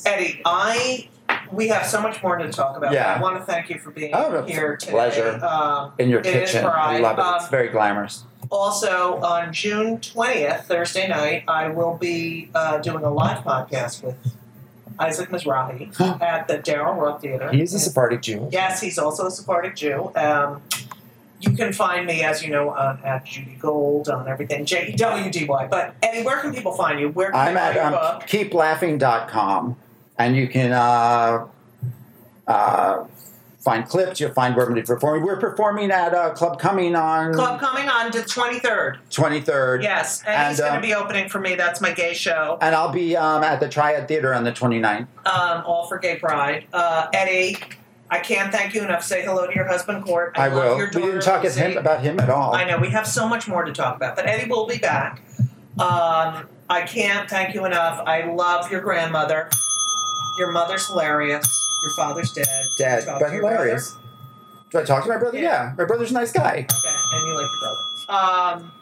Eddie, 0.06 0.40
I 0.44 1.08
we 1.50 1.68
have 1.68 1.86
so 1.86 2.00
much 2.00 2.22
more 2.22 2.36
to 2.36 2.50
talk 2.50 2.76
about. 2.76 2.92
Yeah. 2.92 3.14
I 3.14 3.20
want 3.20 3.38
to 3.38 3.44
thank 3.44 3.68
you 3.70 3.78
for 3.78 3.90
being 3.90 4.12
Oh, 4.14 4.32
it's 4.36 4.48
a 4.48 4.52
here 4.52 4.76
today. 4.76 4.92
pleasure. 4.92 5.44
Um, 5.44 5.92
in 5.98 6.08
your 6.08 6.20
It 6.20 6.26
is 6.26 6.50
kitchen. 6.52 6.64
I 6.66 6.70
pride. 6.70 7.00
love 7.02 7.18
it. 7.18 7.24
Um, 7.24 7.34
it's 7.36 7.48
very 7.48 7.68
glamorous. 7.68 8.24
Also, 8.52 9.16
on 9.22 9.50
June 9.52 9.98
twentieth, 9.98 10.66
Thursday 10.66 11.08
night, 11.08 11.44
I 11.48 11.68
will 11.68 11.96
be 11.96 12.50
uh, 12.54 12.78
doing 12.78 13.02
a 13.02 13.10
live 13.10 13.42
podcast 13.42 14.04
with 14.04 14.14
Isaac 14.98 15.30
Mizrahi 15.30 15.98
at 16.20 16.48
the 16.48 16.58
Daryl 16.58 16.96
Roth 16.96 17.22
Theater. 17.22 17.50
He's 17.50 17.72
a 17.72 17.78
Sephardic 17.78 18.20
Jew. 18.20 18.50
Yes, 18.52 18.82
he's 18.82 18.98
also 18.98 19.26
a 19.26 19.30
Sephardic 19.30 19.74
Jew. 19.74 20.12
Um, 20.14 20.60
you 21.40 21.52
can 21.56 21.72
find 21.72 22.06
me, 22.06 22.22
as 22.22 22.42
you 22.42 22.50
know, 22.50 22.76
at 22.76 23.24
Judy 23.24 23.56
Gold 23.58 24.10
on 24.10 24.28
everything, 24.28 24.66
J 24.66 24.88
E 24.88 24.96
W 24.96 25.30
D 25.32 25.46
Y. 25.46 25.66
But 25.68 25.94
Eddie, 26.02 26.22
where 26.22 26.38
can 26.40 26.54
people 26.54 26.74
find 26.74 27.00
you? 27.00 27.08
Where 27.08 27.30
can 27.30 27.40
I'm 27.48 27.56
at 27.56 27.76
um, 27.78 28.20
keeplaughing.com 28.20 29.76
and 30.18 30.36
you 30.36 30.46
can 30.46 30.72
uh, 30.72 31.46
uh, 32.46 33.04
find 33.62 33.88
clips. 33.88 34.20
You'll 34.20 34.32
find 34.32 34.56
where 34.56 34.68
we're 34.68 34.82
performing. 34.82 35.24
We're 35.24 35.40
performing 35.40 35.90
at 35.90 36.14
uh, 36.14 36.30
Club 36.34 36.58
Cumming 36.58 36.94
on 36.96 37.32
Club 37.32 37.60
Cumming 37.60 37.88
on 37.88 38.10
the 38.10 38.22
twenty 38.22 38.58
third. 38.58 38.98
23rd. 39.10 39.82
Yes, 39.82 40.22
and, 40.26 40.34
And, 40.34 40.48
he's 40.48 40.60
going 40.60 40.72
to 40.72 40.76
um, 40.76 40.82
be 40.82 40.94
opening 40.94 41.28
for 41.28 41.38
me. 41.38 41.54
That's 41.54 41.80
my 41.80 41.92
gay 41.92 42.14
show. 42.14 42.58
And 42.60 42.74
I'll 42.74 42.92
be 42.92 43.16
um, 43.16 43.42
at 43.42 43.60
the 43.60 43.68
Triad 43.68 44.08
Theater 44.08 44.34
on 44.34 44.44
the 44.44 44.52
29th. 44.52 45.06
Um, 45.26 45.62
all 45.64 45.86
for 45.86 45.98
gay 45.98 46.16
pride. 46.16 46.66
Uh, 46.72 47.08
Eddie, 47.12 47.58
I 48.10 48.18
can't 48.18 48.52
thank 48.52 48.74
you 48.74 48.82
enough. 48.82 49.04
Say 49.04 49.24
hello 49.24 49.46
to 49.46 49.54
your 49.54 49.66
husband, 49.66 50.04
Court. 50.04 50.32
I, 50.36 50.48
love 50.48 50.78
will. 50.78 50.86
We 50.86 51.06
didn't 51.06 51.22
talk 51.22 51.44
at 51.44 51.54
him, 51.54 51.76
about 51.76 52.02
him 52.02 52.18
at 52.20 52.30
all. 52.30 52.54
I 52.54 52.64
know 52.64 52.78
we 52.78 52.90
have 52.90 53.06
so 53.06 53.28
much 53.28 53.48
more 53.48 53.64
to 53.64 53.72
talk 53.72 53.96
about, 53.96 54.16
but 54.16 54.26
Eddie 54.26 54.50
will 54.50 54.66
be 54.66 54.78
back. 54.78 55.22
Um, 55.78 56.48
I 56.68 56.84
can't 56.86 57.28
thank 57.28 57.54
you 57.54 57.64
enough. 57.64 58.02
I 58.06 58.24
love 58.32 58.70
your 58.70 58.80
grandmother. 58.80 59.48
Your 60.38 60.52
mother's 60.52 60.86
hilarious. 60.86 61.46
Your 61.82 61.90
father's 61.96 62.32
dead. 62.32 62.66
Dead, 62.78 63.04
but 63.06 63.32
hilarious. 63.32 63.96
Do 64.70 64.78
I 64.78 64.84
talk 64.84 65.02
to 65.04 65.08
my 65.10 65.18
brother? 65.18 65.36
Yeah. 65.38 65.44
Yeah. 65.68 65.74
My 65.76 65.84
brother's 65.84 66.10
a 66.10 66.14
nice 66.14 66.32
guy. 66.32 66.66
Okay, 66.70 66.94
and 67.12 67.26
you 67.26 67.34
like 67.34 67.46
your 67.50 67.60
brother. 67.60 68.56
Um, 68.64 68.72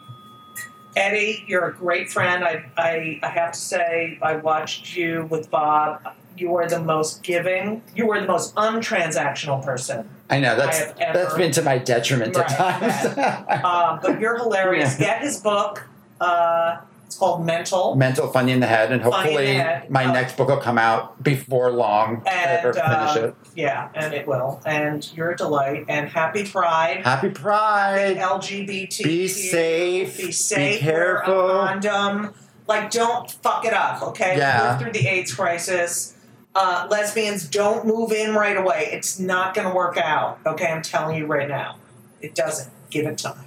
Eddie, 0.95 1.43
you're 1.47 1.65
a 1.65 1.73
great 1.73 2.09
friend. 2.11 2.43
I, 2.43 2.69
I, 2.77 3.19
I 3.23 3.27
have 3.29 3.53
to 3.53 3.59
say, 3.59 4.19
I 4.21 4.35
watched 4.37 4.95
you 4.95 5.25
with 5.29 5.49
Bob. 5.49 6.01
You 6.37 6.55
are 6.55 6.67
the 6.67 6.79
most 6.79 7.23
giving. 7.23 7.81
You 7.95 8.11
are 8.11 8.19
the 8.21 8.27
most 8.27 8.55
untransactional 8.55 9.63
person. 9.63 10.09
I 10.29 10.39
know. 10.39 10.53
I 10.53 10.55
That's 10.55 10.79
have 10.79 10.97
ever- 10.99 11.17
that's 11.17 11.33
been 11.35 11.51
to 11.53 11.61
my 11.61 11.77
detriment 11.77 12.35
Right, 12.35 12.49
at 12.51 13.15
times. 13.17 13.63
Um, 13.65 13.99
but 14.01 14.19
you're 14.19 14.37
hilarious. 14.37 14.97
Get 14.97 15.21
his 15.21 15.37
book. 15.39 15.83
Uh, 16.19 16.77
It's 17.11 17.17
called 17.17 17.45
Mental. 17.45 17.93
Mental 17.97 18.25
Funny 18.29 18.53
in 18.53 18.61
the 18.61 18.67
Head, 18.67 18.89
and 18.93 19.01
Funny 19.01 19.11
in 19.11 19.11
the 19.11 19.27
hopefully 19.41 19.55
Head. 19.55 19.89
my 19.89 20.05
Oh. 20.05 20.13
next 20.13 20.37
book 20.37 20.47
will 20.47 20.61
come 20.61 20.77
out 20.77 21.21
before 21.21 21.69
long. 21.69 22.23
And 22.25 22.65
uh, 22.77 23.13
it. 23.17 23.35
yeah, 23.53 23.89
and 23.93 24.13
it 24.13 24.25
will. 24.25 24.61
And 24.65 25.11
you're 25.13 25.31
a 25.31 25.35
delight. 25.35 25.83
And 25.89 26.07
happy 26.07 26.45
Pride. 26.45 27.01
Happy 27.03 27.29
Pride. 27.29 28.15
LGBT. 28.15 29.03
Be 29.03 29.27
safe. 29.27 30.15
Be 30.15 30.31
safe. 30.31 30.79
Be 30.79 30.85
careful. 30.85 31.49
Condom. 31.49 32.33
Like, 32.65 32.91
don't 32.91 33.29
fuck 33.29 33.65
it 33.65 33.73
up, 33.73 34.01
okay? 34.03 34.37
Yeah. 34.37 34.69
Live 34.71 34.81
through 34.81 34.93
the 34.93 35.05
AIDS 35.05 35.33
crisis. 35.33 36.15
Uh, 36.55 36.87
lesbians, 36.89 37.45
don't 37.45 37.85
move 37.85 38.13
in 38.13 38.33
right 38.35 38.55
away. 38.55 38.87
It's 38.93 39.19
not 39.19 39.53
going 39.53 39.67
to 39.67 39.75
work 39.75 39.97
out, 39.97 40.39
okay? 40.45 40.67
I'm 40.67 40.81
telling 40.81 41.17
you 41.17 41.25
right 41.25 41.49
now. 41.49 41.75
It 42.21 42.35
doesn't. 42.35 42.71
Give 42.89 43.05
it 43.05 43.17
time. 43.17 43.43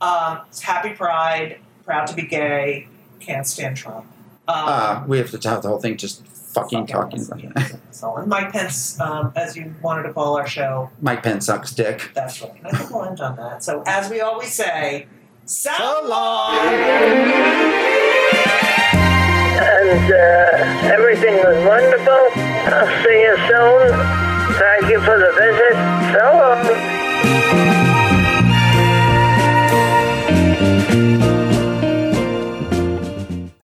Um, 0.00 0.40
happy 0.60 0.94
Pride. 0.94 1.60
Proud 1.84 2.06
to 2.08 2.14
be 2.14 2.22
gay. 2.22 2.88
Can't 3.20 3.46
stand 3.46 3.76
Trump. 3.76 4.06
Um, 4.48 4.54
Uh, 4.68 5.04
we 5.06 5.18
have 5.18 5.30
to 5.30 5.38
tell 5.38 5.60
the 5.60 5.68
whole 5.68 5.78
thing 5.80 5.96
just 5.96 6.26
fucking 6.26 6.86
talking 6.86 7.24
about 7.24 7.40
it. 7.70 7.76
so, 7.90 8.16
and 8.16 8.28
Mike 8.28 8.52
Pence, 8.52 8.98
um, 9.00 9.32
as 9.36 9.56
you 9.56 9.74
wanted 9.82 10.02
to 10.04 10.12
call 10.12 10.36
our 10.36 10.46
show, 10.46 10.90
Mike 11.00 11.22
Pence 11.22 11.46
sucks 11.46 11.72
dick. 11.72 12.10
that's 12.14 12.42
right. 12.42 12.52
And 12.58 12.66
I 12.66 12.70
think 12.78 12.90
we'll 12.90 13.04
end 13.04 13.20
on 13.20 13.36
that. 13.36 13.62
So, 13.64 13.82
as 13.86 14.10
we 14.10 14.20
always 14.20 14.52
say, 14.52 15.06
so, 15.44 15.70
So 15.76 16.06
long. 16.08 16.58
and 19.62 20.12
uh, 20.12 20.92
everything 20.94 21.34
was 21.36 21.56
wonderful. 21.66 22.22
I'll 22.72 23.04
see 23.04 23.20
you 23.22 23.36
soon. 23.48 23.88
Thank 24.58 24.90
you 24.90 25.00
for 25.00 25.18
the 25.18 25.32
visit. 25.38 25.76
So 26.12 26.24
long. 26.36 27.01